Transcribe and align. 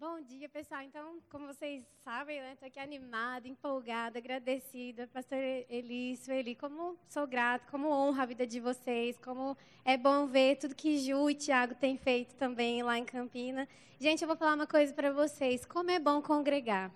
Bom 0.00 0.20
dia, 0.20 0.48
pessoal. 0.48 0.82
Então, 0.82 1.16
como 1.28 1.48
vocês 1.48 1.84
sabem, 2.04 2.40
né, 2.40 2.52
estou 2.52 2.68
aqui 2.68 2.78
animada, 2.78 3.48
empolgada, 3.48 4.20
agradecida. 4.20 5.08
Pastor 5.08 5.36
Eli, 5.68 6.16
como 6.54 6.96
sou 7.08 7.26
grata, 7.26 7.66
como 7.68 7.88
honra 7.88 8.22
a 8.22 8.26
vida 8.26 8.46
de 8.46 8.60
vocês, 8.60 9.18
como 9.18 9.56
é 9.84 9.96
bom 9.96 10.28
ver 10.28 10.54
tudo 10.54 10.76
que 10.76 10.98
Ju 10.98 11.28
e 11.28 11.34
Tiago 11.34 11.74
têm 11.74 11.96
feito 11.96 12.36
também 12.36 12.80
lá 12.80 12.96
em 12.96 13.04
Campina. 13.04 13.66
Gente, 13.98 14.22
eu 14.22 14.28
vou 14.28 14.36
falar 14.36 14.54
uma 14.54 14.68
coisa 14.68 14.94
para 14.94 15.10
vocês. 15.10 15.66
Como 15.66 15.90
é 15.90 15.98
bom 15.98 16.22
congregar. 16.22 16.92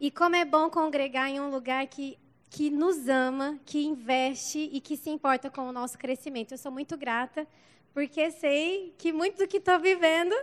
E 0.00 0.10
como 0.10 0.34
é 0.34 0.46
bom 0.46 0.70
congregar 0.70 1.28
em 1.28 1.40
um 1.40 1.50
lugar 1.50 1.86
que, 1.88 2.18
que 2.48 2.70
nos 2.70 3.06
ama, 3.06 3.60
que 3.66 3.84
investe 3.84 4.70
e 4.72 4.80
que 4.80 4.96
se 4.96 5.10
importa 5.10 5.50
com 5.50 5.68
o 5.68 5.72
nosso 5.72 5.98
crescimento. 5.98 6.52
Eu 6.52 6.58
sou 6.58 6.72
muito 6.72 6.96
grata, 6.96 7.46
porque 7.92 8.30
sei 8.30 8.94
que 8.96 9.12
muito 9.12 9.36
do 9.36 9.46
que 9.46 9.58
estou 9.58 9.78
vivendo 9.78 10.34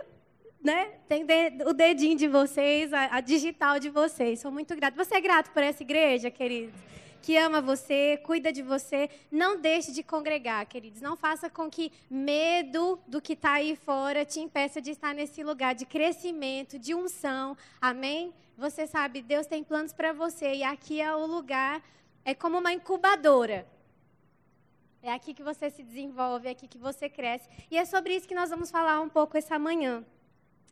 né? 0.62 0.92
Tem 1.08 1.26
o 1.66 1.72
dedinho 1.72 2.16
de 2.16 2.28
vocês, 2.28 2.92
a, 2.92 3.16
a, 3.16 3.20
digital 3.20 3.78
de 3.78 3.88
vocês. 3.88 4.40
Sou 4.40 4.52
muito 4.52 4.76
grata. 4.76 5.02
Você 5.02 5.14
é 5.14 5.20
grato 5.20 5.50
por 5.50 5.62
essa 5.62 5.82
igreja, 5.82 6.30
queridos? 6.30 6.78
Que 7.22 7.36
ama 7.36 7.60
você, 7.60 8.18
cuida 8.24 8.52
de 8.52 8.62
você. 8.62 9.08
Não 9.30 9.58
deixe 9.60 9.92
de 9.92 10.02
congregar, 10.02 10.66
queridos. 10.66 11.00
Não 11.00 11.16
faça 11.16 11.48
com 11.48 11.70
que 11.70 11.90
medo 12.10 12.98
do 13.06 13.20
que 13.20 13.32
está 13.32 13.52
aí 13.52 13.74
fora 13.74 14.24
te 14.24 14.40
impeça 14.40 14.80
de 14.80 14.90
estar 14.90 15.14
nesse 15.14 15.42
lugar 15.42 15.74
de 15.74 15.86
crescimento, 15.86 16.78
de 16.78 16.94
unção. 16.94 17.56
Amém? 17.80 18.32
Você 18.56 18.86
sabe, 18.86 19.22
Deus 19.22 19.46
tem 19.46 19.64
planos 19.64 19.92
para 19.92 20.12
você. 20.12 20.54
E 20.56 20.62
aqui 20.62 21.00
é 21.00 21.14
o 21.14 21.24
lugar, 21.26 21.82
é 22.24 22.34
como 22.34 22.58
uma 22.58 22.72
incubadora. 22.72 23.66
É 25.02 25.10
aqui 25.10 25.32
que 25.32 25.42
você 25.42 25.70
se 25.70 25.82
desenvolve, 25.82 26.48
é 26.48 26.50
aqui 26.50 26.68
que 26.68 26.76
você 26.76 27.08
cresce. 27.08 27.48
E 27.70 27.78
é 27.78 27.84
sobre 27.86 28.14
isso 28.14 28.28
que 28.28 28.34
nós 28.34 28.50
vamos 28.50 28.70
falar 28.70 29.00
um 29.00 29.08
pouco 29.08 29.38
essa 29.38 29.58
manhã. 29.58 30.04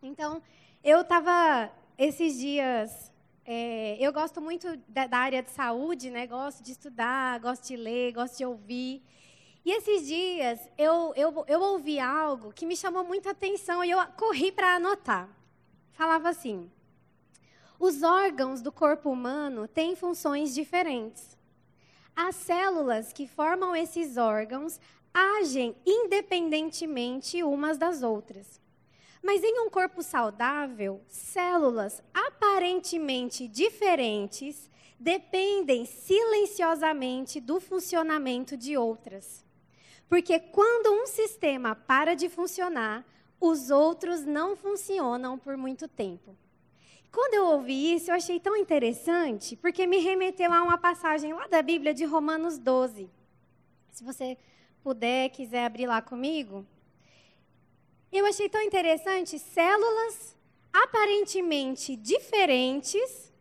Então, 0.03 0.41
eu 0.85 1.01
estava 1.01 1.71
esses 1.97 2.39
dias. 2.39 3.13
É, 3.45 3.97
eu 3.99 4.13
gosto 4.13 4.41
muito 4.41 4.77
da, 4.89 5.07
da, 5.07 5.19
área 5.19 5.43
de 5.43 5.51
saúde, 5.51 6.11
né? 6.11 6.27
Gosto 6.27 6.63
de 6.63 6.73
estudar, 6.73 7.41
gosto 7.41 7.67
de 7.67 7.77
ler, 7.77 8.13
gosto 8.13 8.37
de 8.37 8.45
ouvir. 8.45 9.03
E 9.65 9.73
esses 9.73 10.07
dias 10.07 10.61
eu, 10.79 11.13
eu, 11.17 11.45
eu 11.49 11.61
ouvi 11.61 11.99
algo 11.99 12.53
que 12.53 12.65
me 12.65 12.77
chamou 12.77 13.05
muita 13.05 13.31
atenção 13.31 13.85
e 13.85 13.91
eu 13.91 13.99
corri 14.17 14.53
para 14.53 14.77
anotar. 14.77 15.29
Falava 15.93 16.29
assim: 16.29 16.71
os 17.79 18.03
órgãos 18.03 18.63
do 18.63 18.71
corpo 18.71 19.11
humano 19.11 19.67
têm 19.67 19.97
funções 19.97 20.55
diferentes. 20.55 21.37
As 22.15 22.37
células 22.37 23.13
que 23.13 23.27
formam 23.27 23.75
esses 23.75 24.17
órgãos 24.17 24.79
agem 25.13 25.75
independentemente 25.87 27.43
umas 27.43 27.79
das 27.79 28.03
outras. 28.03 28.61
Mas 29.23 29.43
em 29.43 29.61
um 29.61 29.71
corpo 29.71 30.03
saudável, 30.03 31.01
células 31.09 32.03
aparentemente 32.15 33.49
diferentes 33.49 34.71
dependem 34.99 35.85
silenciosamente 35.85 37.41
do 37.41 37.61
funcionamento 37.61 38.57
de 38.57 38.77
outras. 38.77 39.45
Porque 40.09 40.39
quando 40.39 40.93
um 40.93 41.07
sistema 41.07 41.75
para 41.75 42.15
de 42.15 42.29
funcionar, 42.29 43.05
os 43.41 43.71
outros 43.71 44.25
não 44.25 44.57
funcionam 44.57 45.39
por 45.39 45.57
muito 45.57 45.87
tempo. 45.87 46.37
Quando 47.13 47.35
eu 47.35 47.47
ouvi 47.47 47.95
isso, 47.95 48.11
eu 48.11 48.15
achei 48.15 48.39
tão 48.39 48.57
interessante, 48.57 49.57
porque 49.57 49.87
me 49.87 49.99
remeteu 49.99 50.53
a 50.53 50.63
uma 50.63 50.77
passagem 50.77 51.33
lá 51.33 51.47
da 51.47 51.63
Bíblia 51.63 51.95
de 51.95 52.05
Romanos 52.05 52.59
12. 52.59 53.09
Se 53.91 54.05
você 54.05 54.37
puder, 54.83 55.31
quiser 55.31 55.65
abrir 55.65 55.87
lá 55.87 56.03
comigo. 56.03 56.67
Eu 58.11 58.25
achei 58.25 58.49
tão 58.49 58.63
interessante 58.63 59.39
células 59.39 60.37
aparentemente 60.73 61.95
diferentes, 61.97 63.33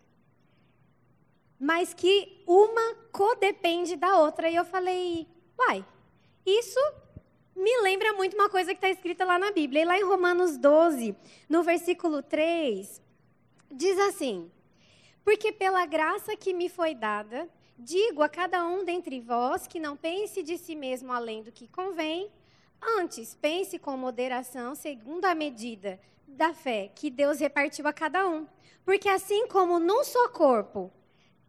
mas 1.59 1.93
que 1.93 2.43
uma 2.45 2.95
codepende 3.11 3.95
da 3.95 4.19
outra. 4.19 4.49
E 4.49 4.55
eu 4.55 4.65
falei, 4.65 5.27
uai, 5.57 5.85
isso 6.45 6.79
me 7.55 7.81
lembra 7.81 8.13
muito 8.13 8.35
uma 8.35 8.49
coisa 8.49 8.71
que 8.71 8.77
está 8.77 8.89
escrita 8.89 9.25
lá 9.25 9.39
na 9.39 9.51
Bíblia. 9.51 9.81
E 9.81 9.85
lá 9.85 9.97
em 9.97 10.03
Romanos 10.03 10.57
12, 10.57 11.15
no 11.49 11.63
versículo 11.63 12.21
3, 12.21 13.01
diz 13.71 13.97
assim: 13.99 14.51
Porque 15.23 15.51
pela 15.51 15.85
graça 15.85 16.35
que 16.35 16.53
me 16.53 16.69
foi 16.69 16.93
dada, 16.93 17.49
digo 17.77 18.21
a 18.21 18.29
cada 18.29 18.65
um 18.67 18.83
dentre 18.83 19.19
vós 19.19 19.65
que 19.65 19.79
não 19.79 19.95
pense 19.95 20.43
de 20.43 20.57
si 20.57 20.75
mesmo 20.75 21.11
além 21.11 21.41
do 21.41 21.51
que 21.51 21.67
convém 21.67 22.29
Antes, 22.81 23.35
pense 23.35 23.79
com 23.79 23.97
moderação, 23.97 24.75
segundo 24.75 25.25
a 25.25 25.35
medida 25.35 25.99
da 26.27 26.53
fé 26.53 26.91
que 26.93 27.09
Deus 27.09 27.39
repartiu 27.39 27.87
a 27.87 27.93
cada 27.93 28.27
um. 28.27 28.45
Porque 28.85 29.09
assim 29.09 29.47
como 29.47 29.79
num 29.79 30.03
só 30.03 30.29
corpo 30.29 30.91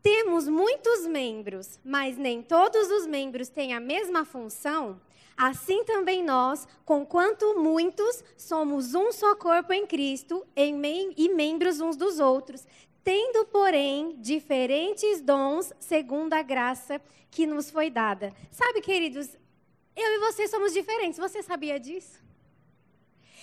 temos 0.03 0.49
muitos 0.49 1.07
membros, 1.07 1.79
mas 1.85 2.17
nem 2.17 2.43
todos 2.43 2.91
os 2.91 3.07
membros 3.07 3.49
têm 3.49 3.75
a 3.75 3.81
mesma 3.81 4.25
função, 4.25 5.01
assim 5.37 5.85
também 5.85 6.23
nós, 6.25 6.67
conquanto 6.85 7.61
muitos, 7.61 8.25
somos 8.37 8.95
um 8.95 9.13
só 9.13 9.35
corpo 9.35 9.73
em 9.73 9.87
Cristo 9.87 10.47
e 10.57 11.29
membros 11.29 11.81
uns 11.81 11.97
dos 11.97 12.19
outros, 12.19 12.67
tendo, 13.05 13.45
porém, 13.47 14.17
diferentes 14.19 15.21
dons 15.21 15.73
segundo 15.79 16.33
a 16.33 16.43
graça 16.43 17.01
que 17.31 17.47
nos 17.47 17.71
foi 17.71 17.91
dada. 17.91 18.33
Sabe, 18.51 18.81
queridos, 18.81 19.37
eu 19.99 20.15
e 20.15 20.19
você 20.21 20.47
somos 20.47 20.73
diferentes. 20.73 21.19
Você 21.19 21.43
sabia 21.43 21.79
disso? 21.79 22.23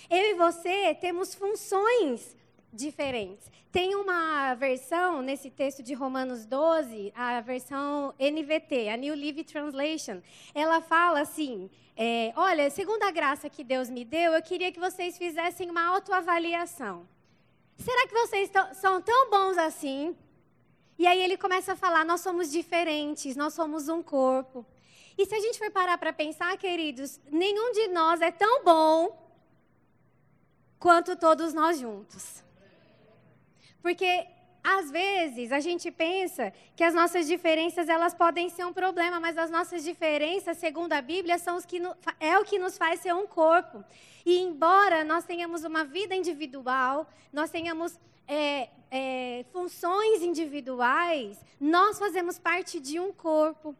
Eu 0.08 0.24
e 0.30 0.34
você 0.34 0.94
temos 0.94 1.34
funções 1.34 2.34
diferentes. 2.72 3.50
Tem 3.70 3.94
uma 3.94 4.54
versão 4.54 5.20
nesse 5.20 5.50
texto 5.50 5.82
de 5.82 5.92
Romanos 5.92 6.46
12, 6.46 7.12
a 7.14 7.40
versão 7.42 8.14
NVT, 8.18 8.88
a 8.88 8.96
New 8.96 9.14
Living 9.14 9.44
Translation. 9.44 10.22
Ela 10.54 10.80
fala 10.80 11.20
assim: 11.20 11.68
é, 11.94 12.32
Olha, 12.36 12.70
segundo 12.70 13.02
a 13.02 13.10
graça 13.10 13.50
que 13.50 13.62
Deus 13.62 13.90
me 13.90 14.04
deu, 14.04 14.32
eu 14.32 14.42
queria 14.42 14.72
que 14.72 14.80
vocês 14.80 15.18
fizessem 15.18 15.68
uma 15.70 15.84
autoavaliação. 15.84 17.06
Será 17.76 18.08
que 18.08 18.14
vocês 18.14 18.50
são 18.74 19.02
tão 19.02 19.30
bons 19.30 19.58
assim? 19.58 20.16
E 20.98 21.06
aí 21.06 21.22
ele 21.22 21.36
começa 21.36 21.74
a 21.74 21.76
falar: 21.76 22.02
Nós 22.04 22.22
somos 22.22 22.50
diferentes, 22.50 23.36
nós 23.36 23.52
somos 23.52 23.88
um 23.88 24.02
corpo. 24.02 24.64
E 25.18 25.24
se 25.24 25.34
a 25.34 25.40
gente 25.40 25.58
for 25.58 25.70
parar 25.70 25.96
para 25.98 26.12
pensar, 26.12 26.56
queridos, 26.58 27.20
nenhum 27.30 27.72
de 27.72 27.88
nós 27.88 28.20
é 28.20 28.30
tão 28.30 28.62
bom 28.62 29.26
quanto 30.78 31.16
todos 31.16 31.54
nós 31.54 31.78
juntos. 31.78 32.44
Porque 33.80 34.26
às 34.62 34.90
vezes 34.90 35.52
a 35.52 35.60
gente 35.60 35.92
pensa 35.92 36.52
que 36.74 36.82
as 36.82 36.92
nossas 36.92 37.26
diferenças 37.26 37.88
elas 37.88 38.12
podem 38.12 38.48
ser 38.50 38.66
um 38.66 38.72
problema, 38.72 39.20
mas 39.20 39.38
as 39.38 39.48
nossas 39.48 39.84
diferenças, 39.84 40.58
segundo 40.58 40.92
a 40.92 41.00
Bíblia, 41.00 41.38
são 41.38 41.56
os 41.56 41.64
que 41.64 41.78
no, 41.78 41.96
é 42.18 42.36
o 42.36 42.44
que 42.44 42.58
nos 42.58 42.76
faz 42.76 43.00
ser 43.00 43.14
um 43.14 43.28
corpo. 43.28 43.84
E 44.24 44.38
embora 44.38 45.04
nós 45.04 45.24
tenhamos 45.24 45.62
uma 45.62 45.84
vida 45.84 46.16
individual, 46.16 47.08
nós 47.32 47.48
tenhamos 47.48 47.96
é, 48.26 48.68
é, 48.90 49.44
funções 49.52 50.20
individuais, 50.20 51.38
nós 51.60 51.96
fazemos 51.96 52.36
parte 52.36 52.80
de 52.80 52.98
um 52.98 53.12
corpo. 53.12 53.74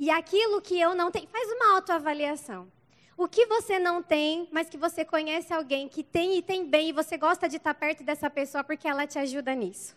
E 0.00 0.10
aquilo 0.10 0.62
que 0.62 0.80
eu 0.80 0.94
não 0.94 1.10
tenho, 1.10 1.28
faz 1.28 1.46
uma 1.52 1.74
autoavaliação. 1.74 2.72
O 3.18 3.28
que 3.28 3.44
você 3.44 3.78
não 3.78 4.02
tem, 4.02 4.48
mas 4.50 4.70
que 4.70 4.78
você 4.78 5.04
conhece 5.04 5.52
alguém 5.52 5.90
que 5.90 6.02
tem 6.02 6.38
e 6.38 6.42
tem 6.42 6.64
bem, 6.64 6.88
e 6.88 6.92
você 6.92 7.18
gosta 7.18 7.46
de 7.46 7.58
estar 7.58 7.74
perto 7.74 8.02
dessa 8.02 8.30
pessoa 8.30 8.64
porque 8.64 8.88
ela 8.88 9.06
te 9.06 9.18
ajuda 9.18 9.54
nisso. 9.54 9.94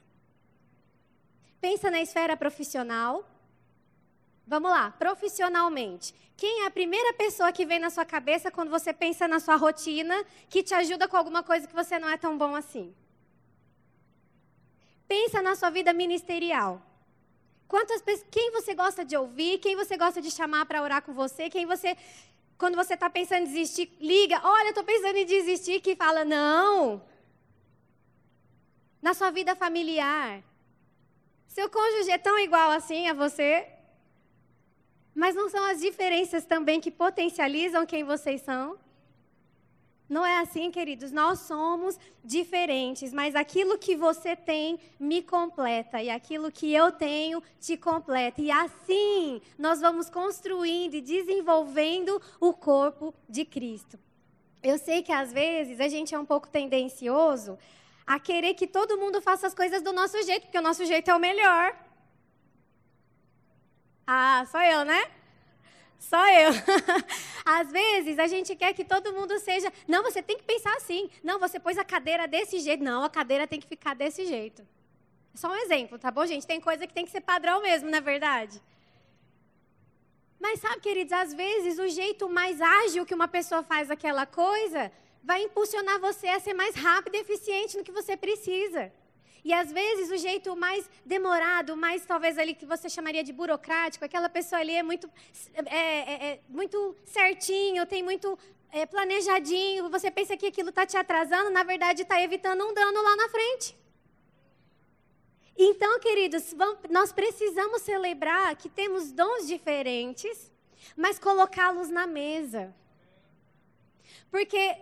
Pensa 1.61 1.89
na 1.89 2.01
esfera 2.01 2.35
profissional. 2.35 3.25
Vamos 4.45 4.69
lá, 4.69 4.91
profissionalmente. 4.91 6.13
Quem 6.35 6.63
é 6.63 6.65
a 6.65 6.71
primeira 6.71 7.13
pessoa 7.13 7.53
que 7.53 7.65
vem 7.65 7.79
na 7.79 7.89
sua 7.89 8.03
cabeça 8.03 8.51
quando 8.51 8.69
você 8.69 8.91
pensa 8.91 9.25
na 9.25 9.39
sua 9.39 9.55
rotina, 9.55 10.21
que 10.49 10.61
te 10.61 10.73
ajuda 10.73 11.07
com 11.07 11.15
alguma 11.15 11.43
coisa 11.43 11.65
que 11.65 11.73
você 11.73 11.97
não 11.97 12.09
é 12.09 12.17
tão 12.17 12.37
bom 12.37 12.53
assim? 12.57 12.93
Pensa 15.07 15.41
na 15.41 15.55
sua 15.55 15.69
vida 15.69 15.93
ministerial. 15.93 16.81
Quantas 17.73 18.03
pessoas, 18.03 18.27
quem 18.29 18.51
você 18.51 18.75
gosta 18.75 19.03
de 19.03 19.17
ouvir, 19.17 19.57
quem 19.57 19.75
você 19.75 19.97
gosta 19.97 20.21
de 20.21 20.29
chamar 20.29 20.63
para 20.67 20.83
orar 20.83 21.01
com 21.01 21.11
você, 21.11 21.49
quem 21.49 21.65
você, 21.65 21.97
quando 22.55 22.75
você 22.75 22.93
está 22.93 23.09
pensando 23.09 23.41
em 23.41 23.45
desistir, 23.45 23.89
liga, 23.99 24.39
olha, 24.43 24.69
estou 24.69 24.83
pensando 24.83 25.17
em 25.17 25.25
desistir, 25.25 25.81
que 25.81 25.95
fala, 25.95 26.23
não. 26.23 27.01
Na 29.01 29.15
sua 29.15 29.31
vida 29.31 29.55
familiar. 29.55 30.43
Seu 31.47 31.67
cônjuge 31.67 32.11
é 32.11 32.19
tão 32.19 32.37
igual 32.37 32.69
assim 32.69 33.07
a 33.07 33.13
você, 33.15 33.67
mas 35.15 35.33
não 35.33 35.49
são 35.49 35.65
as 35.65 35.79
diferenças 35.79 36.45
também 36.45 36.79
que 36.79 36.91
potencializam 36.91 37.87
quem 37.87 38.03
vocês 38.03 38.43
são? 38.43 38.77
Não 40.13 40.23
é 40.23 40.37
assim, 40.37 40.69
queridos. 40.69 41.11
Nós 41.11 41.39
somos 41.39 41.97
diferentes, 42.23 43.11
mas 43.11 43.35
aquilo 43.35 43.79
que 43.79 43.95
você 43.95 44.35
tem 44.35 44.79
me 44.99 45.23
completa 45.23 46.03
e 46.03 46.07
aquilo 46.07 46.51
que 46.51 46.71
eu 46.71 46.91
tenho 46.91 47.41
te 47.59 47.75
completa. 47.75 48.39
E 48.39 48.51
assim 48.51 49.41
nós 49.57 49.81
vamos 49.81 50.11
construindo 50.11 50.93
e 50.93 51.01
desenvolvendo 51.01 52.21
o 52.39 52.53
corpo 52.53 53.11
de 53.27 53.43
Cristo. 53.43 53.97
eu 54.61 54.77
sei 54.77 55.01
que 55.01 55.11
às 55.11 55.33
vezes 55.33 55.79
a 55.79 55.87
gente 55.87 56.13
é 56.13 56.19
um 56.19 56.25
pouco 56.25 56.47
tendencioso 56.47 57.57
a 58.05 58.19
querer 58.19 58.53
que 58.53 58.67
todo 58.67 58.99
mundo 58.99 59.19
faça 59.19 59.47
as 59.47 59.55
coisas 59.55 59.81
do 59.81 59.91
nosso 59.91 60.21
jeito, 60.21 60.43
porque 60.43 60.59
o 60.59 60.67
nosso 60.69 60.85
jeito 60.85 61.09
é 61.09 61.15
o 61.15 61.19
melhor. 61.19 61.75
Ah, 64.05 64.45
só 64.51 64.61
eu, 64.61 64.85
né? 64.85 65.01
Só 66.09 66.23
eu. 66.29 66.51
Às 67.45 67.71
vezes 67.71 68.19
a 68.19 68.27
gente 68.27 68.55
quer 68.55 68.73
que 68.73 68.83
todo 68.83 69.13
mundo 69.13 69.39
seja. 69.39 69.71
Não, 69.87 70.03
você 70.03 70.21
tem 70.21 70.37
que 70.37 70.43
pensar 70.43 70.75
assim. 70.75 71.09
Não, 71.23 71.39
você 71.39 71.59
pôs 71.59 71.77
a 71.77 71.83
cadeira 71.83 72.27
desse 72.27 72.59
jeito. 72.59 72.83
Não, 72.83 73.03
a 73.03 73.09
cadeira 73.09 73.47
tem 73.47 73.59
que 73.59 73.67
ficar 73.67 73.93
desse 73.95 74.25
jeito. 74.25 74.67
Só 75.33 75.49
um 75.49 75.55
exemplo, 75.55 75.97
tá 75.97 76.11
bom, 76.11 76.25
gente? 76.25 76.45
Tem 76.45 76.59
coisa 76.59 76.85
que 76.85 76.93
tem 76.93 77.05
que 77.05 77.11
ser 77.11 77.21
padrão 77.21 77.61
mesmo, 77.61 77.89
não 77.89 77.97
é 77.97 78.01
verdade? 78.01 78.61
Mas 80.39 80.59
sabe, 80.59 80.81
queridos, 80.81 81.13
às 81.13 81.33
vezes 81.33 81.79
o 81.79 81.87
jeito 81.87 82.29
mais 82.29 82.61
ágil 82.61 83.05
que 83.05 83.15
uma 83.15 83.27
pessoa 83.27 83.63
faz 83.63 83.89
aquela 83.89 84.25
coisa 84.25 84.91
vai 85.23 85.41
impulsionar 85.43 85.99
você 85.99 86.27
a 86.27 86.39
ser 86.39 86.53
mais 86.53 86.75
rápido 86.75 87.15
e 87.15 87.19
eficiente 87.19 87.77
no 87.77 87.83
que 87.83 87.93
você 87.93 88.17
precisa. 88.17 88.91
E 89.43 89.51
às 89.51 89.71
vezes 89.71 90.09
o 90.09 90.17
jeito 90.17 90.55
mais 90.55 90.89
demorado, 91.05 91.75
mais 91.75 92.05
talvez 92.05 92.37
ali 92.37 92.53
que 92.53 92.65
você 92.65 92.89
chamaria 92.89 93.23
de 93.23 93.33
burocrático, 93.33 94.05
aquela 94.05 94.29
pessoa 94.29 94.61
ali 94.61 94.73
é 94.73 94.83
muito, 94.83 95.09
é, 95.65 95.77
é, 95.77 96.27
é 96.31 96.39
muito 96.47 96.95
certinho, 97.03 97.85
tem 97.85 98.01
muito 98.01 98.39
é, 98.71 98.85
planejadinho, 98.85 99.89
você 99.89 100.09
pensa 100.09 100.37
que 100.37 100.47
aquilo 100.47 100.69
está 100.69 100.85
te 100.85 100.95
atrasando, 100.95 101.49
na 101.49 101.63
verdade 101.63 102.03
está 102.03 102.21
evitando 102.21 102.65
um 102.65 102.73
dano 102.73 103.01
lá 103.03 103.15
na 103.17 103.29
frente. 103.29 103.75
Então, 105.55 105.99
queridos, 105.99 106.55
nós 106.89 107.11
precisamos 107.11 107.83
celebrar 107.83 108.55
que 108.55 108.69
temos 108.69 109.11
dons 109.11 109.45
diferentes, 109.45 110.51
mas 110.95 111.19
colocá-los 111.19 111.89
na 111.89 112.07
mesa. 112.07 112.73
Porque 114.31 114.75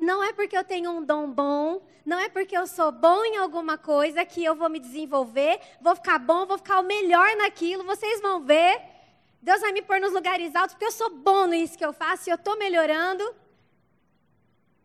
não 0.00 0.24
é 0.24 0.32
porque 0.32 0.56
eu 0.56 0.64
tenho 0.64 0.90
um 0.90 1.04
dom 1.04 1.30
bom, 1.30 1.82
não 2.06 2.18
é 2.18 2.28
porque 2.28 2.56
eu 2.56 2.66
sou 2.66 2.90
bom 2.90 3.22
em 3.24 3.36
alguma 3.36 3.76
coisa 3.76 4.24
que 4.24 4.42
eu 4.42 4.54
vou 4.54 4.70
me 4.70 4.80
desenvolver, 4.80 5.60
vou 5.80 5.94
ficar 5.94 6.18
bom, 6.18 6.46
vou 6.46 6.56
ficar 6.56 6.80
o 6.80 6.84
melhor 6.84 7.36
naquilo. 7.36 7.84
Vocês 7.84 8.20
vão 8.20 8.40
ver. 8.40 8.80
Deus 9.42 9.60
vai 9.60 9.72
me 9.72 9.82
pôr 9.82 10.00
nos 10.00 10.12
lugares 10.12 10.54
altos 10.56 10.74
porque 10.74 10.86
eu 10.86 10.92
sou 10.92 11.10
bom 11.10 11.46
nisso 11.46 11.76
que 11.76 11.84
eu 11.84 11.92
faço 11.92 12.28
e 12.28 12.32
eu 12.32 12.36
estou 12.36 12.56
melhorando 12.56 13.24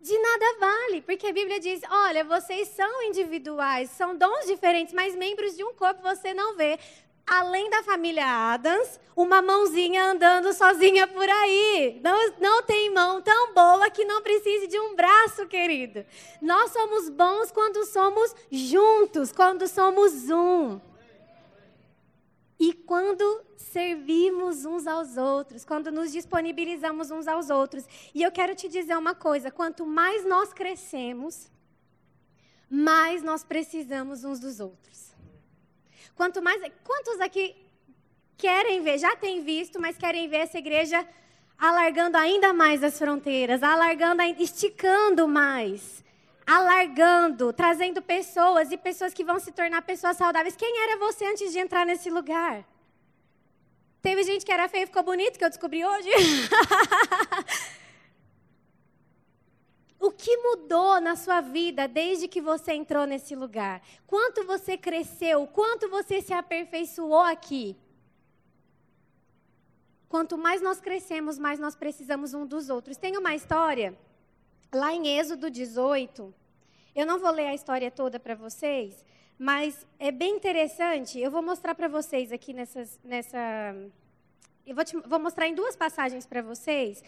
de 0.06 0.20
nada 0.20 0.60
vale, 0.60 1.02
porque 1.02 1.26
a 1.26 1.34
Bíblia 1.34 1.60
diz: 1.60 1.82
olha, 1.90 2.24
vocês 2.24 2.68
são 2.68 3.02
individuais, 3.04 3.90
são 3.90 4.16
dons 4.16 4.46
diferentes, 4.46 4.94
mas 4.94 5.16
membros 5.16 5.56
de 5.58 5.64
um 5.64 5.74
corpo 5.74 6.04
você 6.04 6.32
não 6.34 6.56
vê. 6.56 6.78
Além 7.28 7.70
da 7.72 7.82
família 7.82 8.54
Adams, 8.54 9.00
uma 9.16 9.42
mãozinha 9.42 10.12
andando 10.12 10.54
sozinha 10.54 11.08
por 11.08 11.28
aí. 11.28 12.00
Não, 12.04 12.32
não 12.40 12.64
tem 12.64 12.94
mão 12.94 13.20
tão 13.20 13.52
boa 13.52 13.90
que 13.90 14.06
não 14.06 14.22
precise 14.22 14.68
de 14.68 14.80
um 14.80 14.96
braço, 14.96 15.48
querido. 15.48 16.06
Nós 16.40 16.72
somos 16.72 17.10
bons 17.10 17.50
quando 17.52 17.84
somos 17.86 18.36
juntos, 18.52 19.32
quando 19.32 19.68
somos 19.68 20.30
um. 20.30 20.80
E 22.60 22.74
quando 22.74 23.44
servimos 23.58 24.64
uns 24.64 24.86
aos 24.86 25.18
outros, 25.18 25.66
quando 25.66 25.92
nos 25.92 26.12
disponibilizamos 26.12 27.10
uns 27.10 27.28
aos 27.28 27.50
outros. 27.50 27.86
E 28.14 28.22
eu 28.22 28.32
quero 28.32 28.54
te 28.54 28.70
dizer 28.70 28.96
uma 28.96 29.16
coisa: 29.16 29.50
quanto 29.50 29.84
mais 29.86 30.24
nós 30.24 30.54
crescemos, 30.54 31.50
mais 32.70 33.24
nós 33.24 33.44
precisamos 33.44 34.24
uns 34.24 34.40
dos 34.40 34.60
outros. 34.60 35.15
Quanto 36.16 36.42
mais. 36.42 36.62
Quantos 36.84 37.20
aqui 37.20 37.56
querem 38.38 38.82
ver, 38.82 38.98
já 38.98 39.16
têm 39.16 39.42
visto, 39.44 39.80
mas 39.80 39.98
querem 39.98 40.28
ver 40.28 40.38
essa 40.38 40.58
igreja 40.58 41.06
alargando 41.58 42.18
ainda 42.18 42.54
mais 42.54 42.84
as 42.84 42.98
fronteiras, 42.98 43.64
alargando, 43.64 44.22
esticando 44.40 45.28
mais, 45.28 46.04
alargando, 46.46 47.54
trazendo 47.54 48.02
pessoas 48.02 48.72
e 48.72 48.78
pessoas 48.78 49.14
que 49.14 49.24
vão 49.24 49.40
se 49.40 49.52
tornar 49.52 49.82
pessoas 49.82 50.18
saudáveis. 50.18 50.56
Quem 50.56 50.84
era 50.84 50.98
você 50.98 51.26
antes 51.26 51.52
de 51.52 51.60
entrar 51.60 51.86
nesse 51.86 52.10
lugar? 52.10 52.64
Teve 54.02 54.24
gente 54.24 54.46
que 54.46 54.52
era 54.52 54.70
feio 54.70 54.84
e 54.84 54.88
ficou 54.88 55.02
bonito, 55.02 55.38
que 55.40 55.44
eu 55.44 55.50
descobri 55.50 55.84
hoje. 55.84 56.10
o 60.06 60.12
que 60.12 60.38
mudou 60.38 61.02
na 61.02 61.16
sua 61.16 61.42
vida 61.42 61.88
desde 61.88 62.28
que 62.28 62.40
você 62.40 62.74
entrou 62.74 63.06
nesse 63.06 63.36
lugar? 63.36 63.82
Quanto 64.06 64.46
você 64.46 64.78
cresceu? 64.78 65.48
Quanto 65.48 65.90
você 65.90 66.22
se 66.22 66.34
aperfeiçoou 66.34 67.22
aqui? 67.22 67.76
Quanto 70.08 70.38
mais 70.38 70.62
nós 70.62 70.80
crescemos, 70.80 71.40
mais 71.40 71.60
nós 71.60 71.76
precisamos 71.76 72.34
um 72.34 72.46
dos 72.46 72.70
outros. 72.70 72.98
Tem 72.98 73.18
uma 73.18 73.34
história 73.34 73.98
lá 74.72 74.94
em 74.94 75.18
Êxodo 75.18 75.50
18. 75.50 76.34
Eu 76.96 77.06
não 77.06 77.20
vou 77.20 77.32
ler 77.32 77.48
a 77.48 77.56
história 77.56 77.90
toda 77.90 78.20
para 78.20 78.36
vocês, 78.36 79.04
mas 79.38 79.86
é 80.00 80.12
bem 80.12 80.36
interessante. 80.36 81.20
Eu 81.20 81.32
vou 81.32 81.42
mostrar 81.42 81.74
para 81.74 81.88
vocês 81.88 82.32
aqui 82.32 82.54
nessas, 82.54 83.00
nessa. 83.04 83.38
Eu 84.66 84.76
vou, 84.76 84.86
te, 84.86 84.96
vou 84.98 85.20
mostrar 85.20 85.48
em 85.48 85.56
duas 85.56 85.76
passagens 85.76 86.26
para 86.26 86.42
vocês 86.42 87.04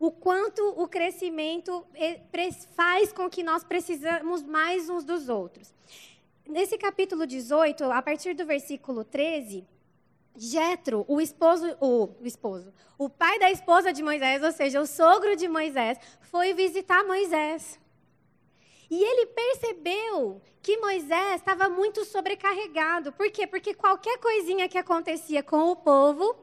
o 0.00 0.10
quanto 0.10 0.66
o 0.80 0.88
crescimento 0.88 1.86
faz 2.74 3.12
com 3.12 3.28
que 3.28 3.42
nós 3.42 3.62
precisamos 3.62 4.42
mais 4.42 4.88
uns 4.88 5.04
dos 5.04 5.28
outros. 5.28 5.74
Nesse 6.48 6.78
capítulo 6.78 7.26
18, 7.26 7.84
a 7.84 8.00
partir 8.00 8.34
do 8.34 8.46
versículo 8.46 9.04
13, 9.04 9.68
Jetro, 10.34 11.04
o 11.06 11.20
esposo, 11.20 11.76
o, 11.80 12.08
o 12.18 12.26
esposo, 12.26 12.72
o 12.96 13.10
pai 13.10 13.38
da 13.38 13.50
esposa 13.50 13.92
de 13.92 14.02
Moisés, 14.02 14.42
ou 14.42 14.50
seja, 14.50 14.80
o 14.80 14.86
sogro 14.86 15.36
de 15.36 15.46
Moisés, 15.46 15.98
foi 16.22 16.54
visitar 16.54 17.04
Moisés. 17.04 17.78
E 18.90 19.04
ele 19.04 19.26
percebeu 19.26 20.40
que 20.62 20.78
Moisés 20.78 21.36
estava 21.36 21.68
muito 21.68 22.06
sobrecarregado. 22.06 23.12
Por 23.12 23.30
quê? 23.30 23.46
Porque 23.46 23.74
qualquer 23.74 24.18
coisinha 24.18 24.68
que 24.68 24.78
acontecia 24.78 25.42
com 25.42 25.70
o 25.70 25.76
povo, 25.76 26.34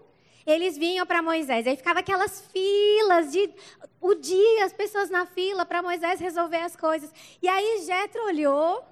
eles 0.47 0.77
vinham 0.77 1.05
para 1.05 1.21
Moisés. 1.21 1.67
Aí 1.67 1.75
ficava 1.75 1.99
aquelas 1.99 2.39
filas 2.53 3.31
de 3.33 3.53
o 3.99 4.15
dia, 4.15 4.63
as 4.63 4.71
pessoas 4.71 5.09
na 5.09 5.25
fila 5.25 5.65
para 5.65 5.81
Moisés 5.81 6.21
resolver 6.21 6.61
as 6.61 6.75
coisas. 6.75 7.11
E 7.41 7.49
aí 7.49 7.83
Jetro 7.85 8.23
olhou. 8.25 8.83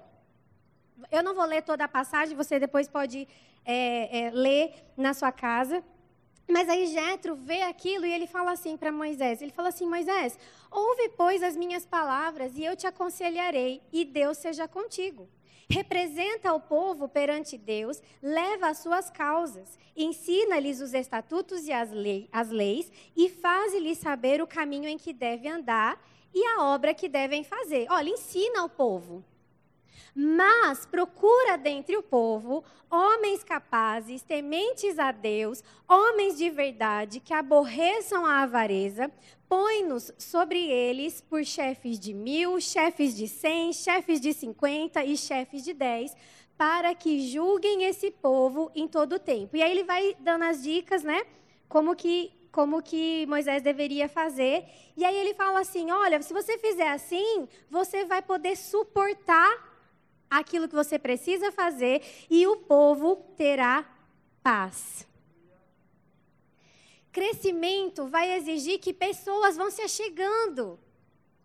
Eu 1.10 1.22
não 1.22 1.34
vou 1.34 1.44
ler 1.44 1.62
toda 1.62 1.84
a 1.84 1.88
passagem, 1.88 2.36
você 2.36 2.58
depois 2.58 2.88
pode 2.88 3.26
é, 3.64 4.24
é, 4.24 4.30
ler 4.30 4.74
na 4.96 5.14
sua 5.14 5.32
casa. 5.32 5.82
Mas 6.48 6.68
aí 6.68 6.86
Jetro 6.86 7.34
vê 7.34 7.62
aquilo 7.62 8.04
e 8.04 8.12
ele 8.12 8.26
fala 8.26 8.52
assim 8.52 8.76
para 8.76 8.92
Moisés. 8.92 9.40
Ele 9.40 9.50
fala 9.50 9.70
assim: 9.70 9.86
Moisés, 9.86 10.38
ouve 10.70 11.08
pois 11.16 11.42
as 11.42 11.56
minhas 11.56 11.86
palavras 11.86 12.56
e 12.56 12.64
eu 12.64 12.76
te 12.76 12.86
aconselharei 12.86 13.82
e 13.90 14.04
Deus 14.04 14.36
seja 14.36 14.68
contigo. 14.68 15.28
Representa 15.68 16.52
o 16.52 16.60
povo 16.60 17.08
perante 17.08 17.58
Deus, 17.58 18.00
leva 18.22 18.68
as 18.68 18.78
suas 18.78 19.10
causas, 19.10 19.76
ensina-lhes 19.96 20.80
os 20.80 20.94
estatutos 20.94 21.66
e 21.66 21.72
as, 21.72 21.90
lei, 21.90 22.28
as 22.30 22.50
leis 22.50 22.90
e 23.16 23.28
faz-lhes 23.28 23.98
saber 23.98 24.40
o 24.40 24.46
caminho 24.46 24.88
em 24.88 24.96
que 24.96 25.12
devem 25.12 25.50
andar 25.50 26.00
e 26.32 26.44
a 26.46 26.62
obra 26.62 26.94
que 26.94 27.08
devem 27.08 27.42
fazer. 27.42 27.86
Olha, 27.90 28.10
ensina 28.10 28.60
ao 28.60 28.68
povo. 28.68 29.24
Mas 30.14 30.86
procura 30.86 31.58
dentre 31.58 31.96
o 31.96 32.02
povo 32.02 32.64
homens 32.90 33.42
capazes, 33.42 34.22
tementes 34.22 34.98
a 34.98 35.12
Deus, 35.12 35.62
homens 35.88 36.38
de 36.38 36.48
verdade, 36.48 37.20
que 37.20 37.34
aborreçam 37.34 38.24
a 38.24 38.42
avareza, 38.42 39.10
põe-nos 39.48 40.12
sobre 40.18 40.58
eles 40.58 41.20
por 41.20 41.44
chefes 41.44 41.98
de 41.98 42.12
mil, 42.12 42.60
chefes 42.60 43.16
de 43.16 43.28
cem, 43.28 43.72
chefes 43.72 44.20
de 44.20 44.32
cinquenta 44.32 45.04
e 45.04 45.16
chefes 45.16 45.62
de 45.64 45.72
dez, 45.72 46.16
para 46.56 46.94
que 46.94 47.28
julguem 47.28 47.84
esse 47.84 48.10
povo 48.10 48.70
em 48.74 48.88
todo 48.88 49.16
o 49.16 49.18
tempo. 49.18 49.56
E 49.56 49.62
aí 49.62 49.70
ele 49.70 49.84
vai 49.84 50.16
dando 50.20 50.44
as 50.44 50.62
dicas, 50.62 51.02
né? 51.02 51.24
Como 51.68 51.94
que 51.94 52.32
como 52.50 52.82
que 52.82 53.26
Moisés 53.26 53.62
deveria 53.62 54.08
fazer. 54.08 54.64
E 54.96 55.04
aí 55.04 55.14
ele 55.14 55.34
fala 55.34 55.60
assim: 55.60 55.90
olha, 55.90 56.22
se 56.22 56.32
você 56.32 56.56
fizer 56.56 56.88
assim, 56.88 57.46
você 57.70 58.06
vai 58.06 58.22
poder 58.22 58.56
suportar 58.56 59.76
aquilo 60.30 60.66
que 60.66 60.74
você 60.74 60.98
precisa 60.98 61.52
fazer 61.52 62.02
e 62.30 62.46
o 62.46 62.56
povo 62.56 63.16
terá 63.36 63.84
paz. 64.42 65.06
Crescimento 67.16 68.08
vai 68.08 68.36
exigir 68.36 68.78
que 68.78 68.92
pessoas 68.92 69.56
vão 69.56 69.70
se 69.70 69.80
achegando, 69.80 70.78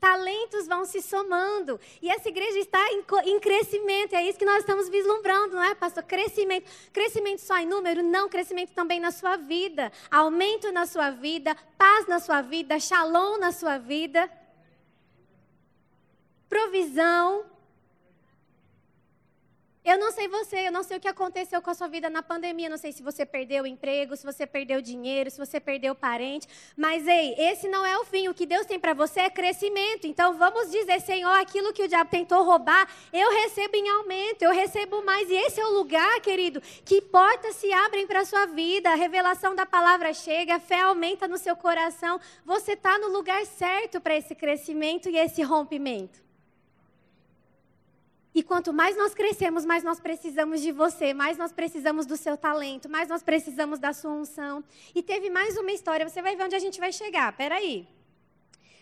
talentos 0.01 0.67
vão 0.67 0.83
se 0.83 1.01
somando. 1.01 1.79
E 2.01 2.09
essa 2.09 2.27
igreja 2.27 2.59
está 2.59 2.77
em, 2.91 3.01
em, 3.27 3.39
crescimento, 3.39 4.13
é 4.13 4.21
isso 4.21 4.37
que 4.37 4.43
nós 4.43 4.57
estamos 4.57 4.89
vislumbrando, 4.89 5.55
não 5.55 5.63
é, 5.63 5.73
pastor? 5.73 6.03
Crescimento. 6.03 6.69
Crescimento 6.91 7.39
só 7.39 7.57
em 7.57 7.65
número? 7.65 8.03
Não, 8.03 8.27
crescimento 8.27 8.73
também 8.73 8.99
na 8.99 9.11
sua 9.11 9.37
vida. 9.37 9.93
Aumento 10.11 10.73
na 10.73 10.85
sua 10.85 11.09
vida, 11.09 11.55
paz 11.77 12.05
na 12.05 12.19
sua 12.19 12.41
vida, 12.41 12.77
shalom 12.77 13.37
na 13.37 13.53
sua 13.53 13.77
vida. 13.77 14.29
Provisão, 16.49 17.45
Eu 19.83 19.97
não 19.97 20.11
sei 20.11 20.27
você, 20.27 20.67
eu 20.67 20.71
não 20.71 20.83
sei 20.83 20.97
o 20.97 20.99
que 20.99 21.07
aconteceu 21.07 21.59
com 21.59 21.71
a 21.71 21.73
sua 21.73 21.87
vida 21.87 22.07
na 22.07 22.21
pandemia, 22.21 22.69
não 22.69 22.77
sei 22.77 22.91
se 22.91 23.01
você 23.01 23.25
perdeu 23.25 23.63
o 23.63 23.67
emprego, 23.67 24.15
se 24.15 24.23
você 24.23 24.45
perdeu 24.45 24.79
dinheiro, 24.79 25.31
se 25.31 25.39
você 25.39 25.59
perdeu 25.59 25.95
parente, 25.95 26.47
mas 26.77 27.07
ei, 27.07 27.33
esse 27.35 27.67
não 27.67 27.83
é 27.83 27.97
o 27.97 28.05
fim. 28.05 28.27
O 28.27 28.33
que 28.33 28.45
Deus 28.45 28.67
tem 28.67 28.79
para 28.79 28.93
você 28.93 29.21
é 29.21 29.29
crescimento. 29.31 30.05
Então 30.05 30.37
vamos 30.37 30.69
dizer, 30.69 31.01
Senhor, 31.01 31.31
aquilo 31.31 31.73
que 31.73 31.81
o 31.81 31.87
diabo 31.87 32.11
tentou 32.11 32.43
roubar, 32.43 32.87
eu 33.11 33.31
recebo 33.31 33.75
em 33.75 33.89
aumento, 33.89 34.43
eu 34.43 34.51
recebo 34.51 35.03
mais. 35.03 35.27
E 35.31 35.33
esse 35.33 35.59
é 35.59 35.65
o 35.65 35.73
lugar, 35.73 36.21
querido, 36.21 36.61
que 36.85 37.01
portas 37.01 37.55
se 37.55 37.73
abrem 37.73 38.05
para 38.05 38.19
a 38.19 38.25
sua 38.25 38.45
vida, 38.45 38.91
a 38.91 38.95
revelação 38.95 39.55
da 39.55 39.65
palavra 39.65 40.13
chega, 40.13 40.57
a 40.57 40.59
fé 40.59 40.81
aumenta 40.81 41.27
no 41.27 41.39
seu 41.39 41.55
coração. 41.55 42.19
Você 42.45 42.73
está 42.73 42.99
no 42.99 43.07
lugar 43.07 43.43
certo 43.47 43.99
para 43.99 44.15
esse 44.15 44.35
crescimento 44.35 45.09
e 45.09 45.17
esse 45.17 45.41
rompimento. 45.41 46.30
E 48.33 48.41
quanto 48.41 48.71
mais 48.71 48.95
nós 48.95 49.13
crescemos, 49.13 49.65
mais 49.65 49.83
nós 49.83 49.99
precisamos 49.99 50.61
de 50.61 50.71
você, 50.71 51.13
mais 51.13 51.37
nós 51.37 51.51
precisamos 51.51 52.05
do 52.05 52.15
seu 52.15 52.37
talento, 52.37 52.87
mais 52.87 53.09
nós 53.09 53.21
precisamos 53.21 53.77
da 53.77 53.91
sua 53.91 54.11
unção. 54.11 54.63
E 54.95 55.03
teve 55.03 55.29
mais 55.29 55.57
uma 55.57 55.71
história, 55.71 56.07
você 56.07 56.21
vai 56.21 56.35
ver 56.35 56.45
onde 56.45 56.55
a 56.55 56.59
gente 56.59 56.79
vai 56.79 56.93
chegar. 56.93 57.35
Peraí. 57.35 57.87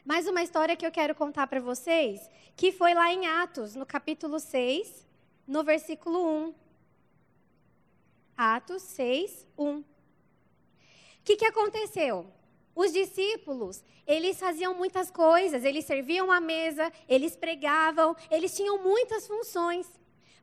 Mais 0.06 0.28
uma 0.28 0.44
história 0.44 0.76
que 0.76 0.86
eu 0.86 0.92
quero 0.92 1.16
contar 1.16 1.48
para 1.48 1.60
vocês, 1.60 2.30
que 2.56 2.72
foi 2.72 2.94
lá 2.94 3.12
em 3.12 3.26
Atos, 3.26 3.76
no 3.76 3.86
capítulo 3.86 4.40
6, 4.40 5.08
no 5.48 5.64
versículo 5.64 6.48
1. 6.48 6.54
Atos 8.38 8.84
6, 8.84 9.48
1. 9.58 9.80
O 9.80 9.84
que, 11.24 11.36
que 11.36 11.46
aconteceu? 11.46 12.32
Os 12.82 12.94
discípulos, 12.94 13.84
eles 14.08 14.40
faziam 14.40 14.74
muitas 14.74 15.12
coisas, 15.12 15.66
eles 15.66 15.84
serviam 15.84 16.32
a 16.32 16.40
mesa, 16.40 16.86
eles 17.10 17.36
pregavam, 17.36 18.16
eles 18.32 18.56
tinham 18.56 18.82
muitas 18.82 19.28
funções. 19.28 19.86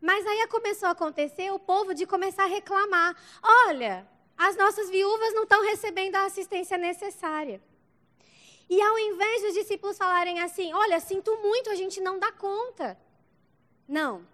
Mas 0.02 0.26
aí 0.26 0.46
começou 0.48 0.86
a 0.86 0.92
acontecer 0.92 1.50
o 1.50 1.58
povo 1.58 1.94
de 1.94 2.04
começar 2.04 2.44
a 2.44 2.54
reclamar: 2.58 3.16
olha, 3.42 4.06
as 4.36 4.54
nossas 4.54 4.90
viúvas 4.90 5.32
não 5.32 5.44
estão 5.44 5.62
recebendo 5.64 6.16
a 6.16 6.26
assistência 6.26 6.76
necessária. 6.76 7.58
E 8.68 8.82
ao 8.82 8.98
invés 8.98 9.40
dos 9.40 9.54
discípulos 9.54 9.96
falarem 9.96 10.38
assim: 10.40 10.74
olha, 10.74 11.00
sinto 11.00 11.34
muito, 11.38 11.70
a 11.70 11.74
gente 11.74 12.02
não 12.02 12.18
dá 12.18 12.30
conta. 12.32 12.98
Não. 13.88 14.28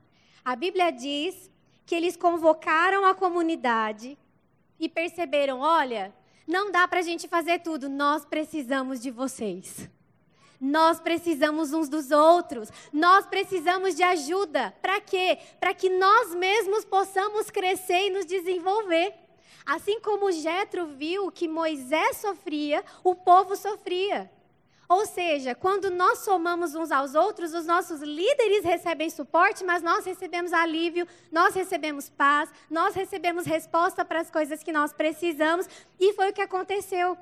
A 0.44 0.56
Bíblia 0.56 0.90
diz 0.90 1.49
que 1.87 1.94
eles 1.94 2.16
convocaram 2.16 3.04
a 3.06 3.14
comunidade 3.14 4.18
e 4.76 4.88
perceberam: 4.88 5.61
olha, 5.61 6.12
não 6.47 6.71
dá 6.71 6.87
para 6.89 7.01
a 7.01 7.03
gente 7.03 7.29
fazer 7.29 7.61
tudo, 7.61 7.89
nós 7.89 8.25
precisamos 8.25 9.01
de 9.01 9.11
vocês. 9.11 9.89
Nós 10.61 11.01
precisamos 11.01 11.73
uns 11.73 11.89
dos 11.89 12.13
outros. 12.13 12.69
Nós 12.93 13.27
precisamos 13.27 13.97
de 13.97 14.03
ajuda. 14.05 14.73
Para 14.81 15.01
quê? 15.01 15.39
Para 15.59 15.75
que 15.75 15.89
nós 15.89 16.35
mesmos 16.37 16.85
possamos 16.85 17.51
crescer 17.51 18.07
e 18.07 18.11
nos 18.11 18.25
desenvolver. 18.25 19.13
Assim 19.67 20.01
como 20.01 20.31
Jetro 20.31 20.87
viu 20.87 21.33
que 21.33 21.49
Moisés 21.49 22.19
sofria, 22.19 22.85
o 23.03 23.15
povo 23.15 23.57
sofria. 23.57 24.31
Ou 24.93 25.07
seja, 25.07 25.55
quando 25.55 25.91
nós 25.91 26.19
somamos 26.19 26.75
uns 26.75 26.93
aos 26.93 27.15
outros, 27.15 27.55
os 27.55 27.65
nossos 27.65 28.03
líderes 28.03 28.63
recebem 28.63 29.09
suporte, 29.09 29.65
mas 29.65 29.83
nós 29.83 30.05
recebemos 30.05 30.53
alívio, 30.53 31.09
nós 31.31 31.55
recebemos 31.55 32.11
paz, 32.11 32.51
nós 32.69 32.95
recebemos 32.95 33.47
resposta 33.47 34.05
para 34.05 34.21
as 34.21 34.31
coisas 34.31 34.63
que 34.63 34.71
nós 34.71 34.93
precisamos, 34.93 35.67
e 35.99 36.13
foi 36.13 36.29
o 36.29 36.33
que 36.35 36.43
aconteceu. 36.43 37.17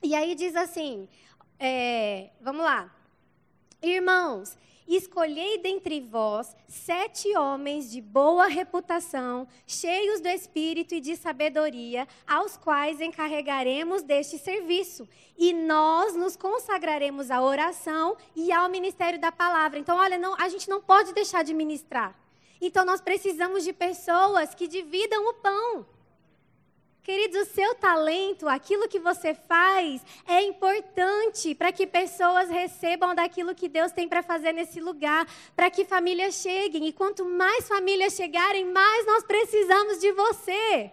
E 0.00 0.14
aí 0.14 0.36
diz 0.36 0.54
assim: 0.54 1.08
é, 1.58 2.30
vamos 2.40 2.62
lá. 2.62 2.88
Irmãos, 3.82 4.56
Escolhei 4.90 5.56
dentre 5.58 6.00
vós 6.00 6.56
sete 6.66 7.36
homens 7.36 7.88
de 7.92 8.00
boa 8.00 8.48
reputação, 8.48 9.46
cheios 9.64 10.20
do 10.20 10.26
espírito 10.26 10.96
e 10.96 11.00
de 11.00 11.14
sabedoria, 11.14 12.08
aos 12.26 12.56
quais 12.56 13.00
encarregaremos 13.00 14.02
deste 14.02 14.36
serviço. 14.36 15.08
E 15.38 15.52
nós 15.52 16.16
nos 16.16 16.34
consagraremos 16.34 17.30
à 17.30 17.40
oração 17.40 18.16
e 18.34 18.50
ao 18.50 18.68
ministério 18.68 19.20
da 19.20 19.30
palavra. 19.30 19.78
Então, 19.78 19.96
olha, 19.96 20.18
não, 20.18 20.34
a 20.34 20.48
gente 20.48 20.68
não 20.68 20.82
pode 20.82 21.14
deixar 21.14 21.44
de 21.44 21.54
ministrar. 21.54 22.18
Então, 22.60 22.84
nós 22.84 23.00
precisamos 23.00 23.62
de 23.62 23.72
pessoas 23.72 24.56
que 24.56 24.66
dividam 24.66 25.24
o 25.28 25.34
pão. 25.34 25.86
Queridos, 27.02 27.48
o 27.48 27.54
seu 27.54 27.74
talento, 27.76 28.46
aquilo 28.46 28.86
que 28.86 28.98
você 28.98 29.34
faz, 29.34 30.02
é 30.28 30.42
importante 30.42 31.54
para 31.54 31.72
que 31.72 31.86
pessoas 31.86 32.50
recebam 32.50 33.14
daquilo 33.14 33.54
que 33.54 33.68
Deus 33.68 33.90
tem 33.90 34.06
para 34.06 34.22
fazer 34.22 34.52
nesse 34.52 34.80
lugar, 34.80 35.26
para 35.56 35.70
que 35.70 35.86
famílias 35.86 36.34
cheguem. 36.34 36.86
E 36.86 36.92
quanto 36.92 37.24
mais 37.24 37.66
famílias 37.66 38.12
chegarem, 38.12 38.66
mais 38.66 39.06
nós 39.06 39.24
precisamos 39.24 39.98
de 39.98 40.12
você. 40.12 40.90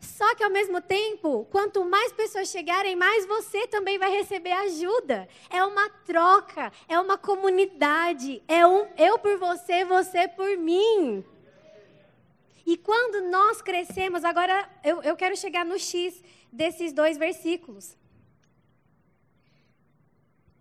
Só 0.00 0.34
que 0.34 0.42
ao 0.42 0.50
mesmo 0.50 0.80
tempo, 0.80 1.46
quanto 1.50 1.84
mais 1.84 2.10
pessoas 2.12 2.48
chegarem, 2.48 2.96
mais 2.96 3.26
você 3.26 3.66
também 3.68 3.98
vai 3.98 4.10
receber 4.10 4.52
ajuda. 4.52 5.28
É 5.50 5.62
uma 5.62 5.90
troca, 6.06 6.72
é 6.88 6.98
uma 6.98 7.18
comunidade, 7.18 8.42
é 8.48 8.66
um 8.66 8.88
eu 8.96 9.18
por 9.18 9.36
você, 9.36 9.84
você 9.84 10.26
por 10.26 10.56
mim. 10.56 11.22
E 12.64 12.76
quando 12.76 13.28
nós 13.28 13.60
crescemos, 13.60 14.24
agora 14.24 14.68
eu, 14.84 15.02
eu 15.02 15.16
quero 15.16 15.36
chegar 15.36 15.64
no 15.64 15.78
X 15.78 16.22
desses 16.52 16.92
dois 16.92 17.16
versículos. 17.16 17.96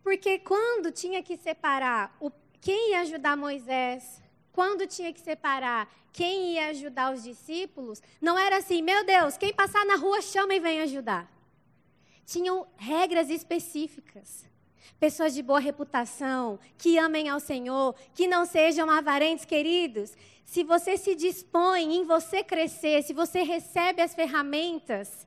Porque 0.04 0.40
quando 0.40 0.92
tinha 0.92 1.22
que 1.22 1.38
separar 1.38 2.16
o, 2.20 2.32
quem 2.60 2.92
ia 2.92 3.02
ajudar 3.02 3.38
Moisés, 3.38 4.22
quando 4.52 4.88
tinha 4.88 5.14
que 5.14 5.22
separar 5.22 5.92
quem 6.12 6.54
ia 6.54 6.68
ajudar 6.68 7.14
os 7.14 7.24
discípulos, 7.24 8.02
não 8.20 8.38
era 8.38 8.58
assim, 8.58 8.82
meu 8.82 9.06
Deus, 9.06 9.38
quem 9.38 9.54
passar 9.54 9.86
na 9.86 9.96
rua 9.96 10.22
chama 10.22 10.54
e 10.56 10.60
vem 10.60 10.82
ajudar. 10.82 11.32
Tinham 12.26 12.68
regras 12.78 13.30
específicas. 13.30 14.51
Pessoas 15.00 15.34
de 15.34 15.42
boa 15.42 15.60
reputação, 15.60 16.60
que 16.78 16.98
amem 16.98 17.30
ao 17.30 17.40
Senhor, 17.40 17.96
que 18.14 18.28
não 18.28 18.46
sejam 18.46 18.90
avarentos, 18.90 19.46
queridos 19.46 20.14
se 20.52 20.66
você 20.66 20.98
se 20.98 21.16
dispõe 21.16 21.96
em 21.96 22.04
você 22.04 22.44
crescer, 22.44 23.04
se 23.04 23.14
você 23.14 23.42
recebe 23.42 24.02
as 24.02 24.14
ferramentas 24.14 25.26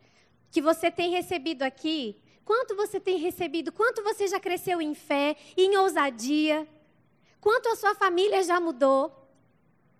que 0.50 0.60
você 0.60 0.90
tem 0.90 1.10
recebido 1.12 1.62
aqui, 1.62 2.22
quanto 2.44 2.76
você 2.76 3.00
tem 3.00 3.16
recebido, 3.16 3.72
quanto 3.72 4.02
você 4.02 4.28
já 4.28 4.38
cresceu 4.38 4.82
em 4.82 4.92
fé, 4.92 5.34
em 5.56 5.78
ousadia, 5.78 6.68
quanto 7.40 7.70
a 7.70 7.76
sua 7.76 7.94
família 7.94 8.42
já 8.42 8.60
mudou, 8.60 9.26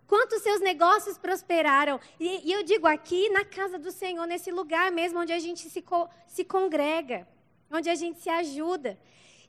quanto 0.07 0.39
seus 0.41 0.61
negócios 0.61 1.17
prosperaram. 1.17 1.99
E, 2.21 2.51
e, 2.51 2.53
eu 2.53 2.63
digo 2.63 2.87
aqui 2.87 3.31
na 3.31 3.47
casa 3.47 3.79
do 3.79 3.91
Senhor, 3.91 4.27
nesse 4.27 4.53
lugar 4.53 4.93
mesmo 4.93 5.21
onde 5.21 5.33
a 5.33 5.39
gente 5.39 5.71
se, 5.71 5.81
co 5.81 6.07
se 6.27 6.45
congrega, 6.45 7.27
onde 7.73 7.89
a 7.89 7.95
gente 7.95 8.21
se 8.21 8.29
ajuda. 8.29 8.99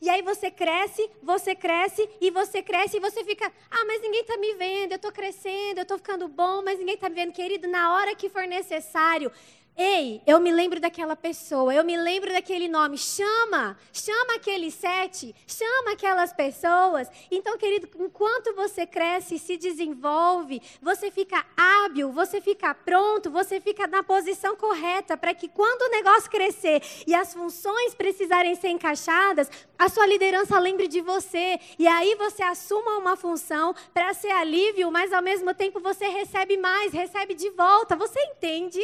E 0.02 0.10
aí 0.10 0.22
você 0.22 0.52
cresce, 0.52 1.10
você 1.22 1.56
cresce 1.56 2.08
e 2.20 2.30
você 2.30 2.62
cresce 2.62 2.98
e 2.98 3.00
você 3.00 3.24
fica, 3.24 3.52
ah, 3.72 3.86
mas 3.86 4.02
ninguém 4.02 4.22
está 4.22 4.38
me 4.38 4.54
vendo, 4.56 4.92
eu 4.92 4.98
estou 4.98 5.12
crescendo, 5.12 5.80
eu 5.80 5.84
estou 5.84 5.98
ficando 5.98 6.28
bom, 6.28 6.62
mas 6.64 6.80
ninguém 6.80 6.96
está 6.96 7.10
me 7.10 7.16
vendo. 7.16 7.34
Querido, 7.34 7.68
na 7.68 7.94
hora 7.94 8.16
que 8.16 8.30
for 8.30 8.46
necessário, 8.48 9.32
Ei, 9.78 10.22
eu 10.26 10.40
me 10.40 10.54
lembro 10.54 10.80
daquela 10.80 11.18
pessoa, 11.18 11.74
eu 11.76 11.84
me 11.84 11.98
lembro 11.98 12.32
daquele 12.32 12.70
nome. 12.70 12.98
Chama, 12.98 13.78
chama 13.92 14.36
aqueles 14.36 14.74
sete, 14.74 15.36
chama 15.46 15.92
aquelas 15.92 16.32
pessoas. 16.32 17.10
Então, 17.30 17.58
querido, 17.58 17.90
enquanto 18.00 18.56
você 18.56 18.86
cresce, 18.86 19.38
se 19.38 19.58
desenvolve, 19.58 20.62
você 20.82 21.12
fica 21.12 21.46
hábil, 21.58 22.10
você 22.14 22.40
fica 22.40 22.74
pronto, 22.74 23.30
você 23.30 23.60
fica 23.60 23.86
na 23.86 24.02
posição 24.02 24.56
correta 24.56 25.18
para 25.18 25.34
que 25.34 25.50
quando 25.50 25.82
o 25.82 25.92
negócio 25.92 26.32
crescer 26.32 26.82
e 27.06 27.14
as 27.14 27.34
funções 27.34 27.94
precisarem 27.94 28.56
ser 28.56 28.70
encaixadas, 28.70 29.52
a 29.78 29.90
sua 29.90 30.08
liderança 30.08 30.58
lembre 30.58 30.88
de 30.88 31.02
você. 31.02 31.60
E 31.78 31.86
aí 31.86 32.16
você 32.16 32.44
assuma 32.44 32.98
uma 32.98 33.18
função 33.18 33.76
para 33.94 34.14
ser 34.14 34.32
alívio, 34.32 34.90
mas 34.90 35.12
ao 35.12 35.22
mesmo 35.22 35.54
tempo 35.54 35.82
você 35.82 36.08
recebe 36.08 36.56
mais, 36.56 36.94
recebe 36.94 37.34
de 37.34 37.50
volta. 37.50 37.94
Você 37.98 38.22
entende? 38.22 38.82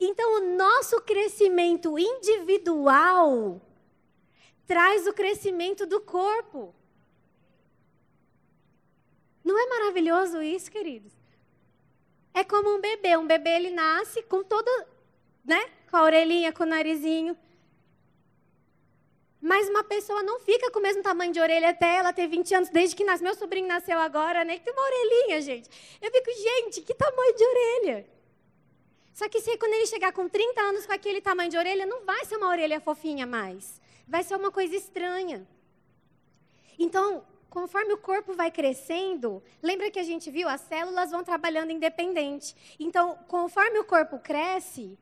Então, 0.00 0.36
o 0.36 0.56
nosso 0.56 0.98
crescimento 1.02 1.98
individual 1.98 3.60
traz 4.66 5.06
o 5.06 5.12
crescimento 5.12 5.84
do 5.84 6.00
corpo. 6.00 6.74
Não 9.44 9.58
é 9.58 9.66
maravilhoso 9.66 10.40
isso, 10.40 10.70
queridos? 10.70 11.12
É 12.32 12.42
como 12.42 12.74
um 12.74 12.80
bebê. 12.80 13.16
Um 13.16 13.26
bebê 13.26 13.50
ele 13.50 13.70
nasce 13.70 14.22
com 14.22 14.42
todo, 14.42 14.70
né? 15.44 15.68
Com 15.90 15.98
a 15.98 16.04
orelhinha, 16.04 16.52
com 16.52 16.62
o 16.62 16.66
narizinho. 16.66 17.36
Mas 19.40 19.68
uma 19.68 19.82
pessoa 19.84 20.22
não 20.22 20.38
fica 20.40 20.70
com 20.70 20.78
o 20.78 20.82
mesmo 20.82 21.02
tamanho 21.02 21.32
de 21.32 21.40
orelha 21.40 21.70
até 21.70 21.96
ela 21.96 22.12
ter 22.12 22.26
20 22.26 22.54
anos, 22.54 22.68
desde 22.68 22.94
que 22.94 23.04
nasceu. 23.04 23.24
Meu 23.24 23.34
sobrinho 23.34 23.66
nasceu 23.66 23.98
agora, 23.98 24.44
né? 24.44 24.58
Que 24.58 24.64
tem 24.64 24.72
uma 24.72 24.82
orelhinha, 24.82 25.42
gente. 25.42 25.68
Eu 26.00 26.10
fico, 26.10 26.30
gente, 26.32 26.82
que 26.82 26.94
tamanho 26.94 27.34
de 27.34 27.44
orelha? 27.44 28.19
Só 29.20 29.28
que 29.28 29.38
se 29.38 29.54
quando 29.58 29.74
ele 29.74 29.84
chegar 29.84 30.12
com 30.14 30.26
30 30.26 30.58
anos 30.62 30.86
com 30.86 30.94
aquele 30.94 31.20
tamanho 31.20 31.50
de 31.50 31.58
orelha, 31.58 31.84
não 31.84 32.06
vai 32.06 32.24
ser 32.24 32.38
uma 32.38 32.48
orelha 32.48 32.80
fofinha 32.80 33.26
mais. 33.26 33.78
Vai 34.08 34.22
ser 34.22 34.34
uma 34.34 34.50
coisa 34.50 34.74
estranha. 34.74 35.46
Então, 36.78 37.22
conforme 37.50 37.92
o 37.92 37.98
corpo 37.98 38.32
vai 38.32 38.50
crescendo, 38.50 39.42
lembra 39.62 39.90
que 39.90 39.98
a 39.98 40.02
gente 40.02 40.30
viu? 40.30 40.48
As 40.48 40.62
células 40.62 41.10
vão 41.10 41.22
trabalhando 41.22 41.70
independente. 41.70 42.56
Então, 42.80 43.18
conforme 43.28 43.78
o 43.78 43.84
corpo 43.84 44.18
cresce, 44.18 44.98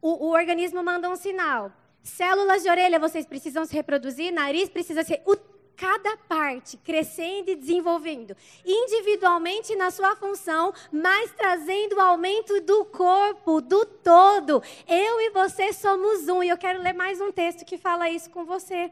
o, 0.00 0.26
o 0.26 0.30
organismo 0.30 0.80
manda 0.84 1.10
um 1.10 1.16
sinal. 1.16 1.72
Células 2.04 2.62
de 2.62 2.70
orelha, 2.70 3.00
vocês 3.00 3.26
precisam 3.26 3.64
se 3.64 3.74
reproduzir, 3.74 4.32
nariz 4.32 4.68
precisa 4.68 5.02
ser. 5.02 5.20
O, 5.26 5.36
cada 5.76 6.16
parte 6.16 6.76
crescendo 6.76 7.50
e 7.50 7.56
desenvolvendo, 7.56 8.36
individualmente 8.64 9.74
na 9.76 9.90
sua 9.90 10.16
função, 10.16 10.72
mas 10.92 11.30
trazendo 11.32 11.96
o 11.96 12.00
aumento 12.00 12.60
do 12.60 12.84
corpo, 12.86 13.60
do 13.60 13.84
todo. 13.84 14.62
Eu 14.88 15.20
e 15.20 15.30
você 15.30 15.72
somos 15.72 16.28
um. 16.28 16.42
E 16.42 16.48
eu 16.48 16.58
quero 16.58 16.82
ler 16.82 16.92
mais 16.92 17.20
um 17.20 17.32
texto 17.32 17.64
que 17.64 17.76
fala 17.76 18.08
isso 18.08 18.30
com 18.30 18.44
você. 18.44 18.90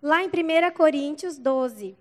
Lá 0.00 0.22
em 0.22 0.28
1 0.28 0.70
Coríntios 0.74 1.38
12. 1.38 1.96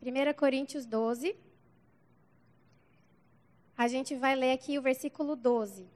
Primeira 0.00 0.32
Coríntios 0.32 0.86
12. 0.86 1.36
A 3.76 3.88
gente 3.88 4.14
vai 4.14 4.36
ler 4.36 4.52
aqui 4.52 4.78
o 4.78 4.82
versículo 4.82 5.34
12. 5.34 5.95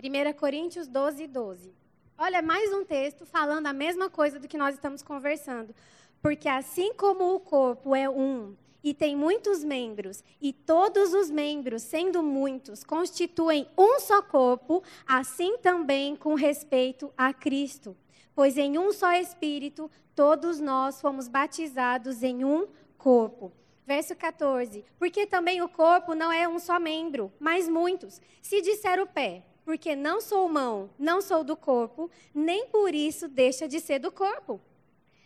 1 0.00 0.32
Coríntios 0.34 0.86
12, 0.86 1.26
12. 1.26 1.74
Olha, 2.16 2.40
mais 2.40 2.72
um 2.72 2.84
texto 2.84 3.26
falando 3.26 3.66
a 3.66 3.72
mesma 3.72 4.08
coisa 4.08 4.38
do 4.38 4.46
que 4.46 4.56
nós 4.56 4.76
estamos 4.76 5.02
conversando. 5.02 5.74
Porque 6.22 6.48
assim 6.48 6.94
como 6.94 7.34
o 7.34 7.40
corpo 7.40 7.96
é 7.96 8.08
um 8.08 8.54
e 8.82 8.94
tem 8.94 9.16
muitos 9.16 9.64
membros, 9.64 10.22
e 10.40 10.52
todos 10.52 11.12
os 11.12 11.28
membros, 11.28 11.82
sendo 11.82 12.22
muitos, 12.22 12.84
constituem 12.84 13.66
um 13.76 13.98
só 13.98 14.22
corpo, 14.22 14.84
assim 15.04 15.58
também 15.58 16.14
com 16.14 16.34
respeito 16.34 17.12
a 17.16 17.34
Cristo. 17.34 17.96
Pois 18.36 18.56
em 18.56 18.78
um 18.78 18.92
só 18.92 19.12
Espírito, 19.14 19.90
todos 20.14 20.60
nós 20.60 21.00
fomos 21.00 21.26
batizados 21.26 22.22
em 22.22 22.44
um 22.44 22.68
corpo. 22.96 23.52
Verso 23.84 24.14
14. 24.14 24.84
Porque 24.96 25.26
também 25.26 25.60
o 25.60 25.68
corpo 25.68 26.14
não 26.14 26.30
é 26.30 26.46
um 26.46 26.60
só 26.60 26.78
membro, 26.78 27.32
mas 27.40 27.68
muitos. 27.68 28.20
Se 28.40 28.62
disser 28.62 29.02
o 29.02 29.06
pé, 29.08 29.42
porque 29.68 29.94
não 29.94 30.18
sou 30.18 30.48
mão, 30.48 30.88
não 30.98 31.20
sou 31.20 31.44
do 31.44 31.54
corpo, 31.54 32.10
nem 32.34 32.68
por 32.68 32.94
isso 32.94 33.28
deixa 33.28 33.68
de 33.68 33.80
ser 33.80 33.98
do 33.98 34.10
corpo. 34.10 34.58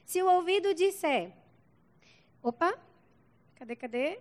Se 0.04 0.20
o 0.20 0.28
ouvido 0.28 0.74
disser, 0.74 1.32
opa, 2.42 2.76
Cadê, 3.54 3.76
cadê? 3.76 4.18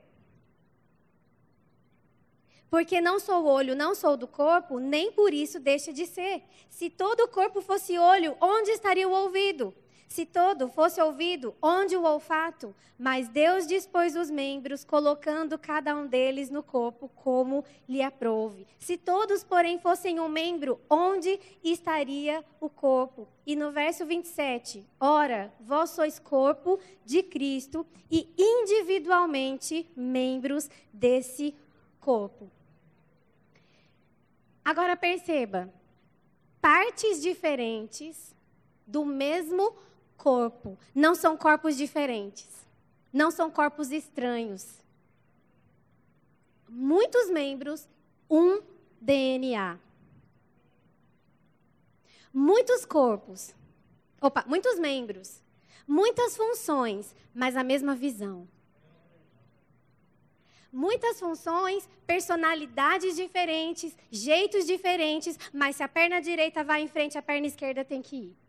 Porque 2.70 3.02
não 3.02 3.20
sou 3.20 3.46
olho, 3.46 3.76
não 3.76 3.96
sou 3.96 4.16
do 4.16 4.28
corpo, 4.28 4.78
nem 4.78 5.12
por 5.12 5.34
isso 5.34 5.60
deixa 5.60 5.92
de 5.92 6.06
ser. 6.06 6.44
Se 6.70 6.88
todo 6.88 7.22
o 7.22 7.28
corpo 7.28 7.60
fosse 7.60 7.98
olho, 7.98 8.38
onde 8.40 8.70
estaria 8.70 9.10
o 9.10 9.12
ouvido? 9.12 9.74
Se 10.12 10.26
todo 10.26 10.68
fosse 10.68 11.02
ouvido, 11.02 11.56
onde 11.62 11.96
o 11.96 12.04
olfato? 12.04 12.76
Mas 13.00 13.30
Deus 13.30 13.66
dispôs 13.66 14.14
os 14.14 14.30
membros, 14.30 14.84
colocando 14.84 15.58
cada 15.58 15.96
um 15.96 16.06
deles 16.06 16.50
no 16.50 16.62
corpo 16.62 17.08
como 17.16 17.64
lhe 17.88 18.02
aprouve. 18.02 18.68
Se 18.78 18.98
todos, 18.98 19.42
porém, 19.42 19.80
fossem 19.80 20.20
um 20.20 20.28
membro, 20.28 20.82
onde 20.90 21.40
estaria 21.64 22.44
o 22.60 22.70
corpo? 22.70 23.26
E 23.48 23.56
no 23.56 23.72
verso 23.72 24.06
27, 24.06 24.86
ora, 25.00 25.50
vós 25.62 25.92
sois 25.92 26.20
corpo 26.20 26.78
de 27.06 27.24
Cristo 27.24 27.88
e 28.12 28.28
individualmente 28.38 29.90
membros 29.96 30.70
desse 30.92 31.56
corpo. 32.02 32.52
Agora 34.66 34.98
perceba, 34.98 35.74
partes 36.60 37.22
diferentes 37.22 38.36
do 38.86 39.06
mesmo 39.06 39.72
corpo 39.72 39.91
corpo. 40.22 40.78
Não 40.94 41.16
são 41.16 41.36
corpos 41.36 41.76
diferentes. 41.76 42.48
Não 43.12 43.32
são 43.32 43.50
corpos 43.50 43.92
estranhos. 43.92 44.80
Muitos 46.70 47.28
membros, 47.30 47.88
um 48.30 48.62
DNA. 49.02 49.80
Muitos 52.32 52.86
corpos. 52.86 53.54
Opa, 54.22 54.46
muitos 54.48 54.78
membros. 54.78 55.42
Muitas 55.88 56.38
funções, 56.38 57.16
mas 57.34 57.58
a 57.58 57.64
mesma 57.64 57.96
visão. 57.96 58.48
Muitas 60.72 61.20
funções, 61.20 61.90
personalidades 62.06 63.16
diferentes, 63.16 63.98
jeitos 64.10 64.66
diferentes, 64.66 65.38
mas 65.52 65.76
se 65.76 65.84
a 65.84 65.90
perna 65.90 66.22
direita 66.22 66.64
vai 66.64 66.82
em 66.82 66.88
frente, 66.88 67.18
a 67.18 67.22
perna 67.22 67.48
esquerda 67.48 67.84
tem 67.84 68.02
que 68.02 68.16
ir. 68.16 68.41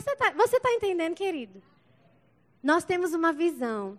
Você 0.00 0.10
está 0.12 0.30
você 0.30 0.60
tá 0.60 0.70
entendendo, 0.72 1.14
querido? 1.14 1.60
Nós 2.62 2.84
temos 2.84 3.12
uma 3.12 3.32
visão. 3.32 3.98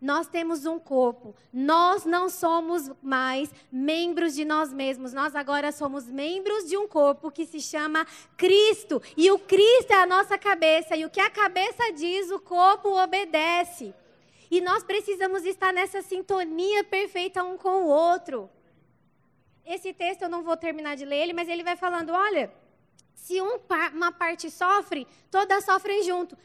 Nós 0.00 0.28
temos 0.28 0.66
um 0.66 0.78
corpo. 0.78 1.34
Nós 1.50 2.04
não 2.04 2.28
somos 2.28 2.90
mais 3.02 3.50
membros 3.72 4.34
de 4.34 4.44
nós 4.44 4.70
mesmos. 4.70 5.14
Nós 5.14 5.34
agora 5.34 5.72
somos 5.72 6.06
membros 6.06 6.68
de 6.68 6.76
um 6.76 6.86
corpo 6.86 7.30
que 7.30 7.46
se 7.46 7.60
chama 7.60 8.06
Cristo. 8.36 9.02
E 9.16 9.30
o 9.30 9.38
Cristo 9.38 9.92
é 9.92 9.96
a 9.96 10.06
nossa 10.06 10.36
cabeça. 10.36 10.94
E 10.94 11.06
o 11.06 11.10
que 11.10 11.20
a 11.20 11.30
cabeça 11.30 11.90
diz, 11.92 12.30
o 12.30 12.38
corpo 12.38 12.90
obedece. 13.02 13.94
E 14.50 14.60
nós 14.60 14.84
precisamos 14.84 15.46
estar 15.46 15.72
nessa 15.72 16.02
sintonia 16.02 16.84
perfeita 16.84 17.42
um 17.42 17.56
com 17.56 17.84
o 17.84 17.88
outro. 17.88 18.50
Esse 19.64 19.94
texto 19.94 20.22
eu 20.22 20.28
não 20.28 20.42
vou 20.42 20.56
terminar 20.56 20.96
de 20.96 21.06
ler 21.06 21.22
ele, 21.22 21.32
mas 21.32 21.48
ele 21.48 21.64
vai 21.64 21.76
falando: 21.76 22.10
olha 22.10 22.52
se 23.16 23.42
um, 23.42 23.58
uma 23.94 24.12
parte 24.12 24.48
sofre, 24.50 25.08
todas 25.30 25.64
sofrem 25.64 26.04
junto. 26.04 26.38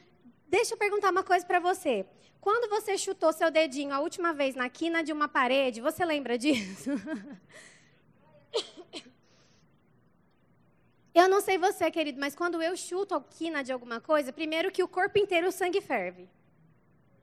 Deixa 0.48 0.74
eu 0.74 0.78
perguntar 0.78 1.12
uma 1.12 1.22
coisa 1.22 1.46
para 1.46 1.60
você. 1.60 2.04
Quando 2.40 2.68
você 2.68 2.98
chutou 2.98 3.32
seu 3.32 3.52
dedinho 3.52 3.94
a 3.94 4.00
última 4.00 4.32
vez 4.32 4.56
na 4.56 4.68
quina 4.68 5.04
de 5.04 5.12
uma 5.12 5.28
parede, 5.28 5.80
você 5.80 6.04
lembra 6.04 6.36
disso? 6.36 6.90
Eu 11.14 11.28
não 11.28 11.42
sei 11.42 11.58
você, 11.58 11.90
querido, 11.90 12.18
mas 12.18 12.34
quando 12.34 12.62
eu 12.62 12.74
chuto 12.74 13.14
a 13.14 13.20
quina 13.20 13.62
de 13.62 13.70
alguma 13.70 14.00
coisa, 14.00 14.32
primeiro 14.32 14.72
que 14.72 14.82
o 14.82 14.88
corpo 14.88 15.18
inteiro 15.18 15.48
o 15.48 15.52
sangue 15.52 15.82
ferve. 15.82 16.26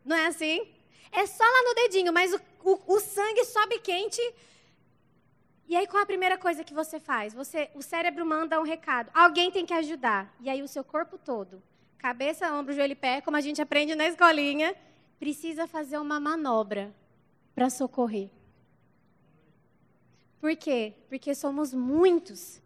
Não 0.05 0.15
é 0.15 0.27
assim? 0.27 0.71
É 1.11 1.25
só 1.25 1.43
lá 1.43 1.63
no 1.63 1.73
dedinho, 1.73 2.13
mas 2.13 2.31
o, 2.31 2.39
o, 2.63 2.95
o 2.95 2.99
sangue 2.99 3.43
sobe 3.45 3.79
quente 3.79 4.21
e 5.69 5.75
aí 5.75 5.85
qual 5.85 6.01
a 6.01 6.05
primeira 6.05 6.35
coisa 6.35 6.63
que 6.63 6.73
você 6.73 6.99
faz? 6.99 7.31
Você, 7.31 7.69
o 7.75 7.81
cérebro 7.83 8.25
manda 8.25 8.59
um 8.59 8.63
recado. 8.63 9.11
Alguém 9.13 9.51
tem 9.51 9.67
que 9.67 9.73
ajudar. 9.75 10.35
E 10.41 10.49
aí 10.49 10.63
o 10.63 10.67
seu 10.67 10.83
corpo 10.83 11.15
todo, 11.15 11.61
cabeça, 11.99 12.51
ombro, 12.51 12.73
joelho 12.73 12.93
e 12.93 12.95
pé, 12.95 13.21
como 13.21 13.37
a 13.37 13.41
gente 13.41 13.61
aprende 13.61 13.93
na 13.93 14.07
escolinha, 14.07 14.75
precisa 15.19 15.67
fazer 15.67 15.99
uma 15.99 16.19
manobra 16.19 16.91
para 17.53 17.69
socorrer. 17.69 18.31
Por 20.41 20.55
quê? 20.55 20.95
Porque 21.07 21.35
somos 21.35 21.71
muitos. 21.71 22.59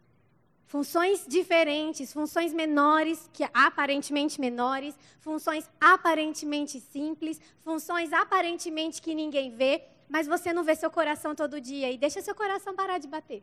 Funções 0.66 1.26
diferentes, 1.28 2.14
funções 2.14 2.54
menores, 2.54 3.30
que 3.34 3.44
aparentemente 3.54 4.40
menores, 4.40 4.98
funções 5.20 5.70
aparentemente 5.80 6.80
simples, 6.80 7.42
funções 7.60 8.14
aparentemente 8.14 9.02
que 9.02 9.14
ninguém 9.14 9.52
vê, 9.52 9.84
mas 10.14 10.28
você 10.34 10.50
não 10.54 10.64
vê 10.68 10.76
seu 10.76 10.92
coração 10.98 11.32
todo 11.42 11.60
dia 11.70 11.88
e 11.92 11.98
deixa 11.98 12.22
seu 12.22 12.36
coração 12.42 12.76
parar 12.80 13.00
de 13.04 13.08
bater. 13.08 13.42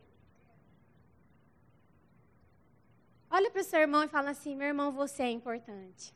Olha 3.29 3.49
para 3.51 3.61
o 3.63 3.69
seu 3.71 3.79
irmão 3.85 4.03
e 4.05 4.07
fala 4.07 4.29
assim: 4.29 4.55
meu 4.55 4.67
irmão, 4.67 4.89
você 5.01 5.23
é 5.23 5.31
importante. 5.39 6.13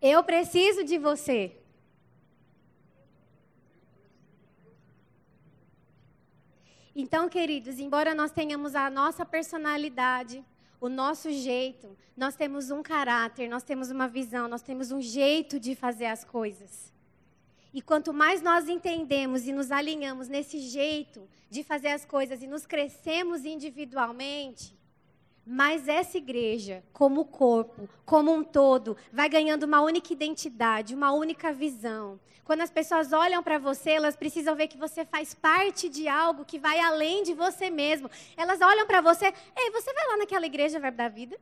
Eu 0.00 0.22
preciso 0.22 0.84
de 0.84 0.96
você. 0.96 1.40
Então, 6.94 7.28
queridos, 7.28 7.80
embora 7.80 8.14
nós 8.14 8.30
tenhamos 8.30 8.76
a 8.76 8.88
nossa 8.88 9.24
personalidade, 9.26 10.44
o 10.80 10.88
nosso 10.88 11.30
jeito, 11.32 11.96
nós 12.16 12.36
temos 12.36 12.70
um 12.70 12.82
caráter, 12.82 13.48
nós 13.48 13.62
temos 13.62 13.90
uma 13.90 14.06
visão, 14.06 14.46
nós 14.46 14.62
temos 14.62 14.92
um 14.92 15.00
jeito 15.00 15.58
de 15.58 15.74
fazer 15.74 16.06
as 16.06 16.24
coisas. 16.24 16.92
E 17.74 17.82
quanto 17.82 18.12
mais 18.12 18.40
nós 18.40 18.68
entendemos 18.68 19.46
e 19.46 19.52
nos 19.52 19.70
alinhamos 19.70 20.28
nesse 20.28 20.58
jeito 20.60 21.28
de 21.50 21.62
fazer 21.62 21.88
as 21.88 22.04
coisas 22.04 22.42
e 22.42 22.46
nos 22.46 22.64
crescemos 22.64 23.44
individualmente, 23.44 24.77
mais 25.48 25.88
essa 25.88 26.18
igreja, 26.18 26.84
como 26.92 27.24
corpo, 27.24 27.88
como 28.04 28.30
um 28.30 28.44
todo, 28.44 28.98
vai 29.10 29.30
ganhando 29.30 29.62
uma 29.62 29.80
única 29.80 30.12
identidade, 30.12 30.94
uma 30.94 31.10
única 31.12 31.50
visão. 31.54 32.20
Quando 32.44 32.60
as 32.60 32.70
pessoas 32.70 33.14
olham 33.14 33.42
para 33.42 33.58
você, 33.58 33.92
elas 33.92 34.14
precisam 34.14 34.54
ver 34.54 34.68
que 34.68 34.76
você 34.76 35.06
faz 35.06 35.32
parte 35.32 35.88
de 35.88 36.06
algo 36.06 36.44
que 36.44 36.58
vai 36.58 36.78
além 36.78 37.22
de 37.22 37.32
você 37.32 37.70
mesmo. 37.70 38.10
Elas 38.36 38.60
olham 38.60 38.86
para 38.86 39.00
você, 39.00 39.32
ei, 39.56 39.70
você 39.70 39.90
vai 39.94 40.06
lá 40.08 40.16
naquela 40.18 40.44
igreja 40.44 40.78
Verbo 40.78 40.98
da 40.98 41.08
Vida? 41.08 41.40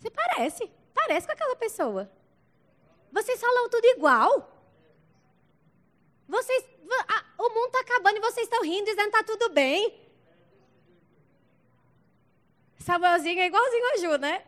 Você 0.00 0.10
parece, 0.10 0.68
parece 0.92 1.26
com 1.26 1.32
aquela 1.34 1.54
pessoa. 1.54 2.10
Vocês 3.12 3.40
falam 3.40 3.68
tudo 3.68 3.84
igual. 3.84 4.52
Vocês, 6.28 6.64
o 7.38 7.48
mundo 7.48 7.66
está 7.66 7.80
acabando 7.80 8.16
e 8.16 8.20
vocês 8.20 8.46
estão 8.46 8.62
rindo 8.64 8.86
dizendo 8.86 9.10
que 9.10 9.18
está 9.18 9.22
tudo 9.22 9.50
bem. 9.50 10.05
Samuelzinho 12.78 13.40
é 13.40 13.46
igualzinho 13.46 13.92
a 13.92 13.96
Ju, 13.98 14.18
né? 14.18 14.42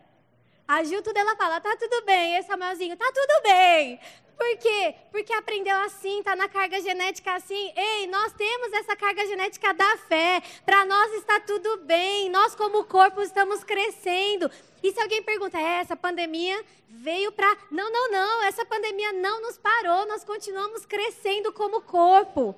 A 0.66 0.84
Ju, 0.84 1.02
tudo 1.02 1.16
ela 1.16 1.34
fala, 1.36 1.60
tá 1.60 1.76
tudo 1.76 2.04
bem. 2.04 2.36
E 2.36 2.42
Samuelzinho, 2.42 2.96
tá 2.96 3.10
tudo 3.12 3.42
bem. 3.42 3.98
Por 4.36 4.56
quê? 4.58 4.94
Porque 5.10 5.32
aprendeu 5.32 5.76
assim, 5.78 6.22
tá 6.22 6.36
na 6.36 6.48
carga 6.48 6.80
genética 6.80 7.34
assim. 7.34 7.72
Ei, 7.74 8.06
nós 8.06 8.32
temos 8.34 8.72
essa 8.72 8.94
carga 8.94 9.26
genética 9.26 9.74
da 9.74 9.96
fé. 9.96 10.40
Para 10.64 10.84
nós 10.84 11.12
está 11.14 11.40
tudo 11.40 11.78
bem. 11.78 12.30
Nós, 12.30 12.54
como 12.54 12.84
corpo, 12.84 13.20
estamos 13.20 13.64
crescendo. 13.64 14.48
E 14.80 14.92
se 14.92 15.00
alguém 15.00 15.22
pergunta, 15.24 15.58
é, 15.58 15.80
essa 15.80 15.96
pandemia 15.96 16.64
veio 16.88 17.32
para. 17.32 17.52
Não, 17.68 17.90
não, 17.90 18.12
não. 18.12 18.42
Essa 18.44 18.64
pandemia 18.64 19.12
não 19.14 19.42
nos 19.42 19.58
parou. 19.58 20.06
Nós 20.06 20.22
continuamos 20.22 20.86
crescendo 20.86 21.52
como 21.52 21.80
corpo 21.80 22.54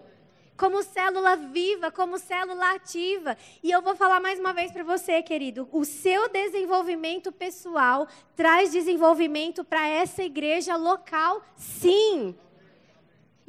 como 0.60 0.82
célula 0.82 1.36
viva, 1.36 1.90
como 1.90 2.18
célula 2.18 2.74
ativa. 2.74 3.34
E 3.62 3.70
eu 3.70 3.80
vou 3.80 3.96
falar 3.96 4.20
mais 4.20 4.38
uma 4.38 4.52
vez 4.52 4.70
para 4.70 4.84
você, 4.84 5.22
querido: 5.22 5.66
o 5.72 5.86
seu 5.86 6.28
desenvolvimento 6.28 7.32
pessoal 7.32 8.06
traz 8.36 8.70
desenvolvimento 8.70 9.64
para 9.64 9.88
essa 9.88 10.22
igreja 10.22 10.76
local, 10.76 11.42
sim. 11.56 12.36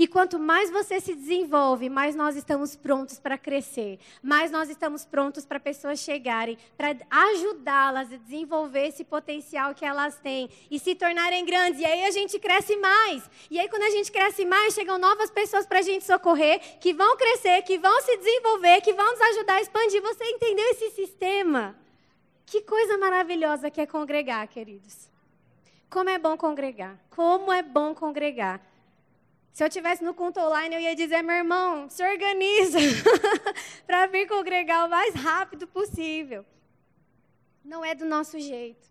E 0.02 0.08
quanto 0.08 0.40
mais 0.40 0.72
você 0.72 1.00
se 1.00 1.14
desenvolve, 1.14 1.88
mais 1.88 2.16
nós 2.16 2.36
estamos 2.36 2.76
prontos 2.76 3.20
para 3.20 3.38
crescer, 3.38 4.00
mais 4.24 4.50
nós 4.50 4.68
estamos 4.68 5.06
prontos 5.06 5.46
para 5.46 5.60
pessoas 5.60 6.00
chegarem, 6.00 6.58
para 6.76 6.98
ajudá-las 7.08 8.12
a 8.12 8.18
desenvolver 8.18 8.88
esse 8.88 9.04
potencial 9.04 9.76
que 9.76 9.86
elas 9.86 10.18
têm 10.18 10.50
e 10.72 10.80
se 10.80 10.96
tornarem 10.96 11.46
grandes. 11.46 11.80
E 11.80 11.86
aí 11.86 12.04
a 12.04 12.10
gente 12.10 12.40
cresce 12.40 12.76
mais. 12.78 13.30
E 13.52 13.60
aí 13.60 13.70
quando 13.70 13.84
a 13.84 13.92
gente 13.92 14.12
cresce 14.12 14.44
mais, 14.44 14.74
chegam 14.74 14.98
novas 14.98 15.30
pessoas 15.30 15.68
para 15.68 15.78
a 15.78 15.84
gente 15.84 16.04
socorrer, 16.04 16.80
que 16.80 16.96
vão 16.96 17.16
crescer, 17.16 17.62
que 17.62 17.78
vão 17.78 18.02
se 18.02 18.18
desenvolver, 18.18 18.82
que 18.82 18.94
vão 18.94 19.06
nos 19.06 19.22
ajudar 19.22 19.58
a 19.58 19.62
expandir. 19.62 20.02
Você 20.02 20.24
entendeu 20.24 20.66
esse 20.72 20.90
sistema? 20.96 21.76
Que 22.48 22.62
coisa 22.62 22.98
maravilhosa 22.98 23.70
que 23.70 23.80
é 23.80 23.86
congregar, 23.86 24.48
queridos. 24.48 25.12
Como 25.92 26.10
é 26.10 26.18
bom 26.18 26.36
congregar. 26.36 26.98
Como 27.12 27.54
é 27.54 27.62
bom 27.62 27.94
congregar. 27.94 28.71
Se 29.52 29.64
eu 29.64 29.70
tivesse 29.70 30.04
no 30.04 30.14
culto 30.14 30.40
online, 30.40 30.76
eu 30.76 30.80
ia 30.80 30.96
dizer, 30.96 31.22
meu 31.22 31.36
irmão, 31.36 31.90
se 31.90 32.02
organiza 32.04 32.80
para 33.86 34.08
vir 34.08 34.28
congregar 34.28 34.86
o 34.86 34.90
mais 34.90 35.14
rápido 35.14 35.68
possível. 35.68 36.46
Não 37.64 37.84
é 37.84 37.94
do 37.94 38.06
nosso 38.06 38.40
jeito. 38.40 38.90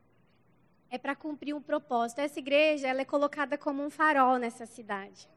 É 0.90 0.99
para 0.99 1.16
cumprir 1.16 1.55
um 1.55 1.62
propósito. 1.62 2.20
Essa 2.20 2.38
igreja, 2.38 2.88
ela 2.88 3.01
é 3.01 3.05
colocada 3.05 3.57
como 3.57 3.83
um 3.83 3.88
farol 3.88 4.37
nessa 4.37 4.66
cidade. 4.66 5.29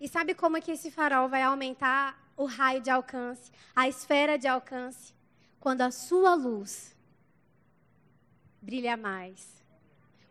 E 0.00 0.08
sabe 0.08 0.34
como 0.34 0.56
é 0.56 0.60
que 0.60 0.70
esse 0.70 0.90
farol 0.90 1.28
vai 1.28 1.42
aumentar 1.42 2.16
o 2.36 2.44
raio 2.44 2.80
de 2.80 2.90
alcance, 2.90 3.50
a 3.74 3.88
esfera 3.88 4.38
de 4.38 4.46
alcance? 4.46 5.12
Quando 5.58 5.80
a 5.80 5.90
sua 5.90 6.34
luz 6.34 6.96
brilha 8.62 8.96
mais 8.96 9.57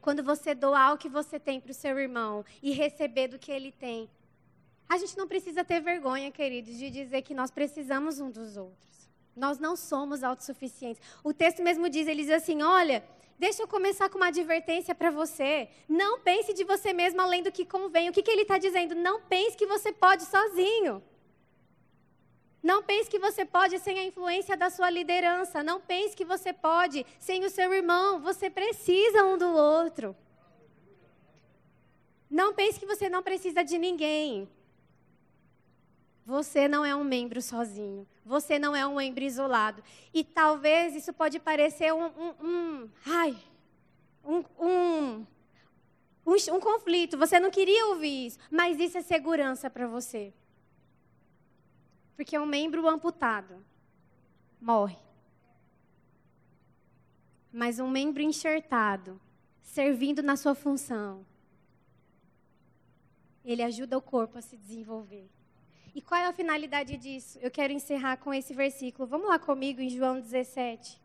quando 0.01 0.23
você 0.23 0.53
doar 0.53 0.93
o 0.93 0.97
que 0.97 1.09
você 1.09 1.39
tem 1.39 1.59
para 1.59 1.71
o 1.71 1.73
seu 1.73 1.97
irmão 1.99 2.45
e 2.61 2.71
receber 2.71 3.27
do 3.27 3.39
que 3.39 3.51
ele 3.51 3.71
tem. 3.71 4.09
A 4.89 4.97
gente 4.97 5.17
não 5.17 5.27
precisa 5.27 5.63
ter 5.63 5.81
vergonha, 5.81 6.31
queridos, 6.31 6.77
de 6.77 6.89
dizer 6.89 7.21
que 7.21 7.33
nós 7.33 7.51
precisamos 7.51 8.19
um 8.19 8.29
dos 8.29 8.55
outros. 8.55 9.09
Nós 9.35 9.59
não 9.59 9.75
somos 9.75 10.23
autossuficientes. 10.23 11.01
O 11.23 11.33
texto 11.33 11.61
mesmo 11.61 11.89
diz, 11.89 12.07
ele 12.07 12.23
diz 12.23 12.31
assim: 12.31 12.63
olha, 12.63 13.03
deixa 13.37 13.61
eu 13.61 13.67
começar 13.67 14.09
com 14.09 14.17
uma 14.17 14.27
advertência 14.27 14.95
para 14.95 15.11
você. 15.11 15.69
Não 15.87 16.19
pense 16.19 16.53
de 16.53 16.63
você 16.63 16.93
mesmo 16.93 17.21
além 17.21 17.43
do 17.43 17.51
que 17.51 17.65
convém. 17.65 18.09
O 18.09 18.13
que, 18.13 18.23
que 18.23 18.31
ele 18.31 18.43
está 18.43 18.57
dizendo? 18.57 18.95
Não 18.95 19.21
pense 19.21 19.57
que 19.57 19.67
você 19.67 19.91
pode 19.91 20.23
sozinho. 20.23 21.03
Não 22.61 22.81
pense 22.83 23.09
que 23.09 23.19
você 23.19 23.45
pode 23.45 23.79
sem 23.79 23.99
a 23.99 24.03
influência 24.03 24.57
da 24.57 24.69
sua 24.69 24.89
liderança. 24.89 25.63
Não 25.63 25.79
pense 25.79 26.15
que 26.15 26.25
você 26.25 26.51
pode 26.51 27.05
sem 27.19 27.45
o 27.45 27.49
seu 27.49 27.73
irmão. 27.73 28.19
Você 28.19 28.49
precisa 28.49 29.23
um 29.23 29.37
do 29.37 29.47
outro. 29.47 30.15
Não 32.29 32.53
pense 32.53 32.79
que 32.79 32.85
você 32.85 33.09
não 33.09 33.23
precisa 33.23 33.63
de 33.63 33.77
ninguém. 33.77 34.49
Você 36.25 36.67
não 36.67 36.83
é 36.83 36.93
um 36.93 37.03
membro 37.03 37.41
sozinho. 37.41 38.05
Você 38.25 38.59
não 38.59 38.75
é 38.75 38.85
um 38.85 38.95
membro 38.95 39.23
isolado. 39.23 39.81
E 40.13 40.23
talvez 40.23 40.93
isso 40.93 41.13
pode 41.13 41.39
parecer 41.39 41.93
um, 41.93 42.07
um, 42.07 42.33
um 42.41 42.89
ai, 43.05 43.37
um, 44.25 44.43
um, 44.59 45.25
um, 46.25 46.35
um 46.35 46.59
conflito. 46.59 47.17
Você 47.17 47.39
não 47.39 47.49
queria 47.49 47.87
ouvir 47.87 48.27
isso, 48.27 48.39
mas 48.51 48.77
isso 48.77 48.97
é 48.97 49.01
segurança 49.01 49.69
para 49.69 49.87
você. 49.87 50.33
Porque 52.17 52.37
um 52.37 52.47
membro 52.47 52.89
amputado 52.89 53.63
morre. 54.59 54.97
Mas 57.53 57.79
um 57.79 57.87
membro 57.87 58.23
enxertado, 58.23 59.21
servindo 59.61 60.23
na 60.23 60.35
sua 60.35 60.55
função, 60.55 61.23
ele 63.45 63.61
ajuda 63.61 63.97
o 63.97 64.01
corpo 64.01 64.39
a 64.39 64.41
se 64.41 64.57
desenvolver. 64.57 65.29
E 65.93 66.01
qual 66.01 66.19
é 66.19 66.25
a 66.25 66.33
finalidade 66.33 66.97
disso? 66.97 67.37
Eu 67.39 67.51
quero 67.51 67.71
encerrar 67.71 68.17
com 68.17 68.33
esse 68.33 68.53
versículo. 68.53 69.07
Vamos 69.07 69.27
lá 69.27 69.37
comigo 69.37 69.79
em 69.79 69.89
João 69.89 70.19
17. 70.19 70.99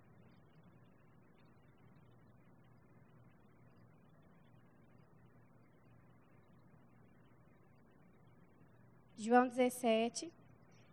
João 9.16 9.46
17. 9.46 10.32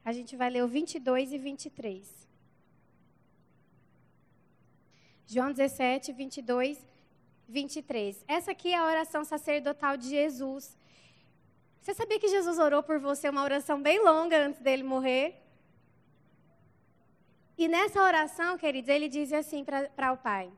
A 0.10 0.12
gente 0.12 0.36
vai 0.36 0.50
ler 0.50 0.64
o 0.64 0.68
22 0.68 1.32
e 1.34 1.38
23. 1.38 2.28
João 5.28 5.52
17, 5.52 6.12
22, 6.12 6.84
23. 7.48 8.26
Essa 8.28 8.50
aqui 8.50 8.70
é 8.70 8.78
a 8.78 8.88
oração 8.88 9.24
sacerdotal 9.24 9.96
de 9.96 10.10
Jesus. 10.10 10.76
Você 11.80 11.94
sabia 11.94 12.20
que 12.20 12.28
Jesus 12.28 12.58
orou 12.58 12.82
por 12.82 12.98
você 12.98 13.30
uma 13.30 13.44
oração 13.44 13.80
bem 13.80 14.04
longa 14.04 14.48
antes 14.48 14.60
dele 14.60 14.82
morrer? 14.82 15.44
E 17.56 17.68
nessa 17.68 18.02
oração, 18.02 18.58
queridos, 18.58 18.90
ele 18.90 19.08
diz 19.08 19.32
assim 19.32 19.64
para 19.64 20.12
o 20.12 20.18
Pai: 20.18 20.52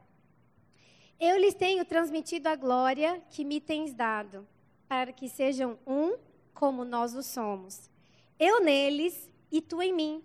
Eu 1.20 1.38
lhes 1.38 1.56
tenho 1.56 1.84
transmitido 1.84 2.48
a 2.48 2.56
glória 2.56 3.22
que 3.30 3.44
me 3.44 3.60
tens 3.60 3.94
dado, 3.94 4.48
para 4.88 5.12
que 5.12 5.28
sejam 5.28 5.78
um 5.86 6.18
como 6.54 6.86
nós 6.86 7.14
o 7.16 7.22
somos. 7.22 7.92
Eu 8.40 8.62
neles 8.64 9.30
e 9.52 9.62
tu 9.62 9.82
em 9.82 9.94
mim, 9.94 10.24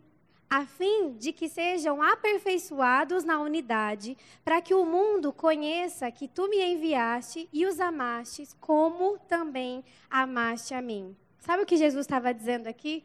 a 0.48 0.64
fim 0.64 1.12
de 1.18 1.32
que 1.32 1.48
sejam 1.48 2.00
aperfeiçoados 2.00 3.24
na 3.24 3.40
unidade, 3.40 4.16
para 4.44 4.60
que 4.60 4.74
o 4.74 4.84
mundo 4.84 5.32
conheça 5.32 6.10
que 6.10 6.28
tu 6.28 6.48
me 6.48 6.62
enviaste 6.62 7.48
e 7.52 7.66
os 7.66 7.80
amastes, 7.80 8.54
como 8.60 9.18
também 9.26 9.84
amaste 10.08 10.72
a 10.72 10.80
mim. 10.80 11.16
Sabe 11.40 11.62
o 11.62 11.66
que 11.66 11.76
Jesus 11.76 12.06
estava 12.06 12.32
dizendo 12.32 12.68
aqui? 12.68 13.04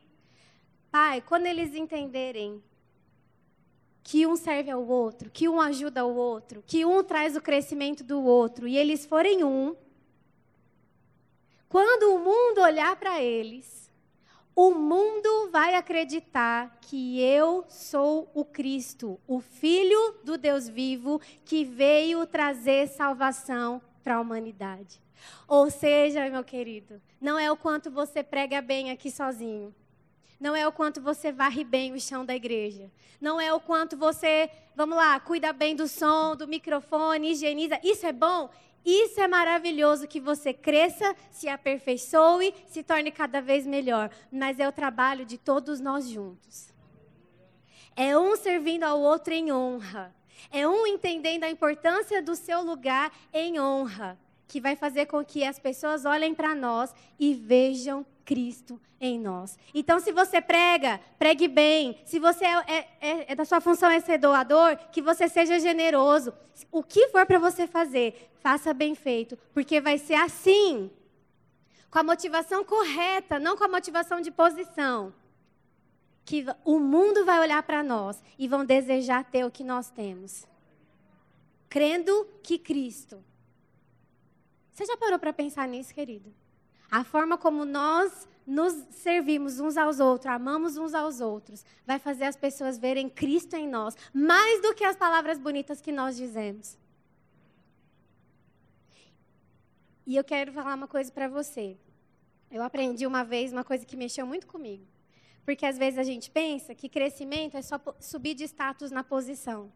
Pai, 0.91 1.21
quando 1.21 1.45
eles 1.45 1.73
entenderem 1.73 2.61
que 4.03 4.25
um 4.27 4.35
serve 4.35 4.69
ao 4.69 4.85
outro, 4.85 5.29
que 5.29 5.47
um 5.47 5.61
ajuda 5.61 6.05
o 6.05 6.15
outro, 6.15 6.63
que 6.65 6.83
um 6.83 7.03
traz 7.03 7.35
o 7.35 7.41
crescimento 7.41 8.03
do 8.03 8.21
outro, 8.23 8.67
e 8.67 8.77
eles 8.77 9.05
forem 9.05 9.43
um, 9.43 9.75
quando 11.69 12.13
o 12.13 12.19
mundo 12.19 12.61
olhar 12.61 12.95
para 12.97 13.21
eles, 13.21 13.80
o 14.55 14.71
mundo 14.71 15.49
vai 15.51 15.75
acreditar 15.75 16.77
que 16.81 17.21
eu 17.21 17.63
sou 17.67 18.29
o 18.33 18.43
Cristo, 18.43 19.19
o 19.27 19.39
Filho 19.39 20.15
do 20.23 20.37
Deus 20.37 20.67
vivo, 20.67 21.21
que 21.45 21.63
veio 21.63 22.25
trazer 22.25 22.87
salvação 22.87 23.81
para 24.03 24.15
a 24.15 24.19
humanidade. 24.19 24.99
Ou 25.47 25.69
seja, 25.69 26.29
meu 26.29 26.43
querido, 26.43 27.01
não 27.19 27.37
é 27.37 27.51
o 27.51 27.57
quanto 27.57 27.89
você 27.89 28.23
prega 28.23 28.61
bem 28.61 28.91
aqui 28.91 29.09
sozinho. 29.11 29.73
Não 30.39 30.55
é 30.55 30.67
o 30.67 30.71
quanto 30.71 30.99
você 30.99 31.31
varre 31.31 31.63
bem 31.63 31.93
o 31.93 31.99
chão 31.99 32.25
da 32.25 32.35
igreja. 32.35 32.91
Não 33.21 33.39
é 33.39 33.53
o 33.53 33.59
quanto 33.59 33.95
você, 33.95 34.49
vamos 34.75 34.97
lá, 34.97 35.19
cuida 35.19 35.53
bem 35.53 35.75
do 35.75 35.87
som, 35.87 36.35
do 36.35 36.47
microfone, 36.47 37.31
higieniza. 37.31 37.79
Isso 37.83 38.07
é 38.07 38.11
bom? 38.11 38.49
Isso 38.85 39.21
é 39.21 39.27
maravilhoso 39.27 40.07
que 40.07 40.19
você 40.19 40.53
cresça, 40.53 41.15
se 41.29 41.47
aperfeiçoe, 41.47 42.53
se 42.67 42.83
torne 42.83 43.11
cada 43.11 43.41
vez 43.41 43.65
melhor. 43.65 44.09
Mas 44.31 44.59
é 44.59 44.67
o 44.67 44.71
trabalho 44.71 45.25
de 45.25 45.37
todos 45.37 45.79
nós 45.79 46.07
juntos. 46.07 46.73
É 47.95 48.17
um 48.17 48.35
servindo 48.35 48.83
ao 48.83 48.99
outro 48.99 49.33
em 49.33 49.51
honra. 49.51 50.13
É 50.49 50.67
um 50.67 50.87
entendendo 50.87 51.43
a 51.43 51.49
importância 51.49 52.21
do 52.21 52.35
seu 52.35 52.61
lugar 52.61 53.11
em 53.31 53.59
honra, 53.59 54.17
que 54.47 54.59
vai 54.59 54.75
fazer 54.75 55.05
com 55.05 55.23
que 55.23 55.43
as 55.43 55.59
pessoas 55.59 56.03
olhem 56.03 56.33
para 56.33 56.55
nós 56.55 56.93
e 57.19 57.33
vejam 57.33 58.05
Cristo 58.25 58.79
em 58.99 59.19
nós. 59.19 59.57
Então, 59.73 59.99
se 59.99 60.11
você 60.11 60.39
prega, 60.41 60.99
pregue 61.17 61.47
bem. 61.47 61.99
Se 62.05 62.19
você 62.19 62.45
é, 62.45 62.63
é, 62.67 62.87
é, 63.01 63.31
é 63.31 63.35
da 63.35 63.45
sua 63.45 63.59
função 63.59 63.89
é 63.89 63.99
ser 63.99 64.17
doador, 64.17 64.77
que 64.91 65.01
você 65.01 65.27
seja 65.27 65.59
generoso. 65.59 66.33
O 66.71 66.83
que 66.83 67.09
for 67.09 67.25
para 67.25 67.39
você 67.39 67.67
fazer, 67.67 68.31
faça 68.39 68.73
bem 68.73 68.95
feito, 68.95 69.37
porque 69.53 69.81
vai 69.81 69.97
ser 69.97 70.15
assim 70.15 70.91
com 71.89 71.99
a 71.99 72.03
motivação 72.03 72.63
correta, 72.63 73.37
não 73.37 73.57
com 73.57 73.65
a 73.65 73.67
motivação 73.67 74.21
de 74.21 74.31
posição, 74.31 75.13
que 76.23 76.45
o 76.63 76.79
mundo 76.79 77.25
vai 77.25 77.39
olhar 77.41 77.61
para 77.63 77.83
nós 77.83 78.23
e 78.39 78.47
vão 78.47 78.63
desejar 78.63 79.25
ter 79.25 79.43
o 79.43 79.51
que 79.51 79.63
nós 79.63 79.89
temos. 79.89 80.47
Crendo 81.67 82.27
que 82.41 82.57
Cristo. 82.57 83.21
Você 84.71 84.85
já 84.85 84.95
parou 84.95 85.19
para 85.19 85.33
pensar 85.33 85.67
nisso, 85.67 85.93
querido? 85.93 86.33
A 86.91 87.05
forma 87.05 87.37
como 87.37 87.63
nós 87.63 88.27
nos 88.45 88.73
servimos 88.91 89.61
uns 89.61 89.77
aos 89.77 90.01
outros, 90.01 90.25
amamos 90.25 90.75
uns 90.75 90.93
aos 90.93 91.21
outros, 91.21 91.63
vai 91.85 91.97
fazer 91.97 92.25
as 92.25 92.35
pessoas 92.35 92.77
verem 92.77 93.09
Cristo 93.09 93.55
em 93.55 93.65
nós, 93.65 93.95
mais 94.13 94.61
do 94.61 94.75
que 94.75 94.83
as 94.83 94.97
palavras 94.97 95.39
bonitas 95.39 95.79
que 95.79 95.91
nós 95.91 96.17
dizemos. 96.17 96.77
E 100.05 100.17
eu 100.17 100.23
quero 100.23 100.51
falar 100.51 100.75
uma 100.75 100.87
coisa 100.87 101.09
para 101.09 101.29
você. 101.29 101.77
Eu 102.51 102.61
aprendi 102.61 103.07
uma 103.07 103.23
vez 103.23 103.53
uma 103.53 103.63
coisa 103.63 103.85
que 103.85 103.95
mexeu 103.95 104.25
muito 104.25 104.45
comigo. 104.45 104.85
Porque 105.45 105.65
às 105.65 105.77
vezes 105.77 105.97
a 105.97 106.03
gente 106.03 106.29
pensa 106.29 106.75
que 106.75 106.89
crescimento 106.89 107.55
é 107.55 107.61
só 107.61 107.79
subir 107.99 108.33
de 108.33 108.43
status 108.43 108.91
na 108.91 109.03
posição. 109.03 109.71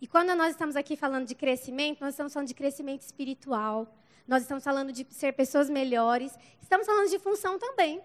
E 0.00 0.06
quando 0.06 0.34
nós 0.36 0.50
estamos 0.50 0.76
aqui 0.76 0.96
falando 0.96 1.26
de 1.26 1.34
crescimento, 1.34 2.00
nós 2.00 2.14
estamos 2.14 2.32
falando 2.32 2.48
de 2.48 2.54
crescimento 2.54 3.02
espiritual, 3.02 3.92
nós 4.26 4.42
estamos 4.42 4.64
falando 4.64 4.92
de 4.92 5.06
ser 5.10 5.32
pessoas 5.32 5.68
melhores, 5.68 6.36
estamos 6.60 6.86
falando 6.86 7.10
de 7.10 7.18
função 7.18 7.58
também. 7.58 8.02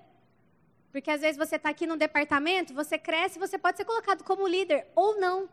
Porque 0.91 1.11
às 1.11 1.21
vezes 1.21 1.37
você 1.37 1.55
está 1.55 1.69
aqui 1.69 1.85
num 1.85 1.97
departamento, 1.97 2.73
você 2.73 2.97
cresce, 2.97 3.39
você 3.39 3.57
pode 3.57 3.77
ser 3.77 3.85
colocado 3.85 4.23
como 4.23 4.47
líder 4.47 4.87
ou 4.95 5.19
não. 5.19 5.47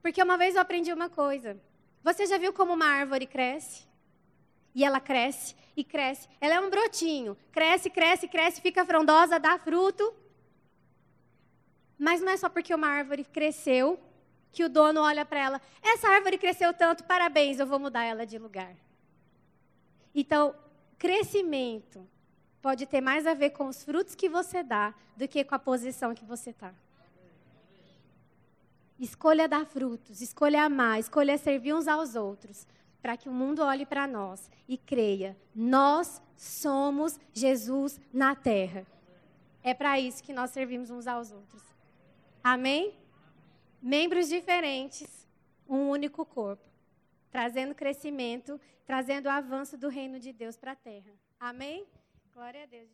Porque 0.00 0.22
uma 0.22 0.38
vez 0.38 0.54
eu 0.54 0.60
aprendi 0.60 0.92
uma 0.92 1.08
coisa. 1.08 1.60
Você 2.04 2.24
já 2.26 2.38
viu 2.38 2.52
como 2.52 2.72
uma 2.72 2.86
árvore 2.86 3.26
cresce? 3.26 3.86
E 4.74 4.84
ela 4.84 5.00
cresce 5.00 5.56
e 5.76 5.82
cresce. 5.82 6.28
Ela 6.40 6.54
é 6.54 6.60
um 6.60 6.70
brotinho. 6.70 7.36
Cresce, 7.50 7.90
cresce, 7.90 8.28
cresce, 8.28 8.60
fica 8.60 8.86
frondosa, 8.86 9.40
dá 9.40 9.58
fruto. 9.58 10.14
Mas 11.98 12.20
não 12.20 12.30
é 12.30 12.36
só 12.36 12.48
porque 12.48 12.72
uma 12.72 12.88
árvore 12.88 13.24
cresceu 13.24 13.98
que 14.52 14.64
o 14.64 14.68
dono 14.68 15.00
olha 15.00 15.24
para 15.24 15.40
ela. 15.40 15.62
Essa 15.82 16.08
árvore 16.08 16.38
cresceu 16.38 16.72
tanto, 16.72 17.04
parabéns, 17.04 17.58
eu 17.58 17.66
vou 17.66 17.78
mudar 17.78 18.04
ela 18.04 18.24
de 18.24 18.38
lugar. 18.38 18.74
Então, 20.20 20.52
crescimento 20.98 22.04
pode 22.60 22.86
ter 22.86 23.00
mais 23.00 23.24
a 23.24 23.34
ver 23.34 23.50
com 23.50 23.68
os 23.68 23.84
frutos 23.84 24.16
que 24.16 24.28
você 24.28 24.64
dá 24.64 24.92
do 25.16 25.28
que 25.28 25.44
com 25.44 25.54
a 25.54 25.60
posição 25.60 26.12
que 26.12 26.24
você 26.24 26.50
está. 26.50 26.74
Escolha 28.98 29.46
dar 29.46 29.64
frutos, 29.64 30.20
escolha 30.20 30.64
amar, 30.64 30.98
escolha 30.98 31.38
servir 31.38 31.72
uns 31.72 31.86
aos 31.86 32.16
outros, 32.16 32.66
para 33.00 33.16
que 33.16 33.28
o 33.28 33.32
mundo 33.32 33.62
olhe 33.62 33.86
para 33.86 34.08
nós 34.08 34.50
e 34.66 34.76
creia: 34.76 35.36
nós 35.54 36.20
somos 36.36 37.16
Jesus 37.32 38.00
na 38.12 38.34
terra. 38.34 38.84
É 39.62 39.72
para 39.72 40.00
isso 40.00 40.24
que 40.24 40.32
nós 40.32 40.50
servimos 40.50 40.90
uns 40.90 41.06
aos 41.06 41.30
outros. 41.30 41.62
Amém? 42.42 42.92
Membros 43.80 44.28
diferentes, 44.28 45.28
um 45.68 45.88
único 45.90 46.26
corpo 46.26 46.68
trazendo 47.30 47.74
crescimento, 47.74 48.60
trazendo 48.88 49.26
o 49.26 49.30
avanço 49.30 49.76
do 49.76 49.90
reino 49.90 50.18
de 50.18 50.32
Deus 50.32 50.56
para 50.56 50.72
a 50.72 50.74
terra. 50.74 51.12
Amém? 51.38 51.86
Glória 52.32 52.62
a 52.62 52.66
Deus. 52.66 52.86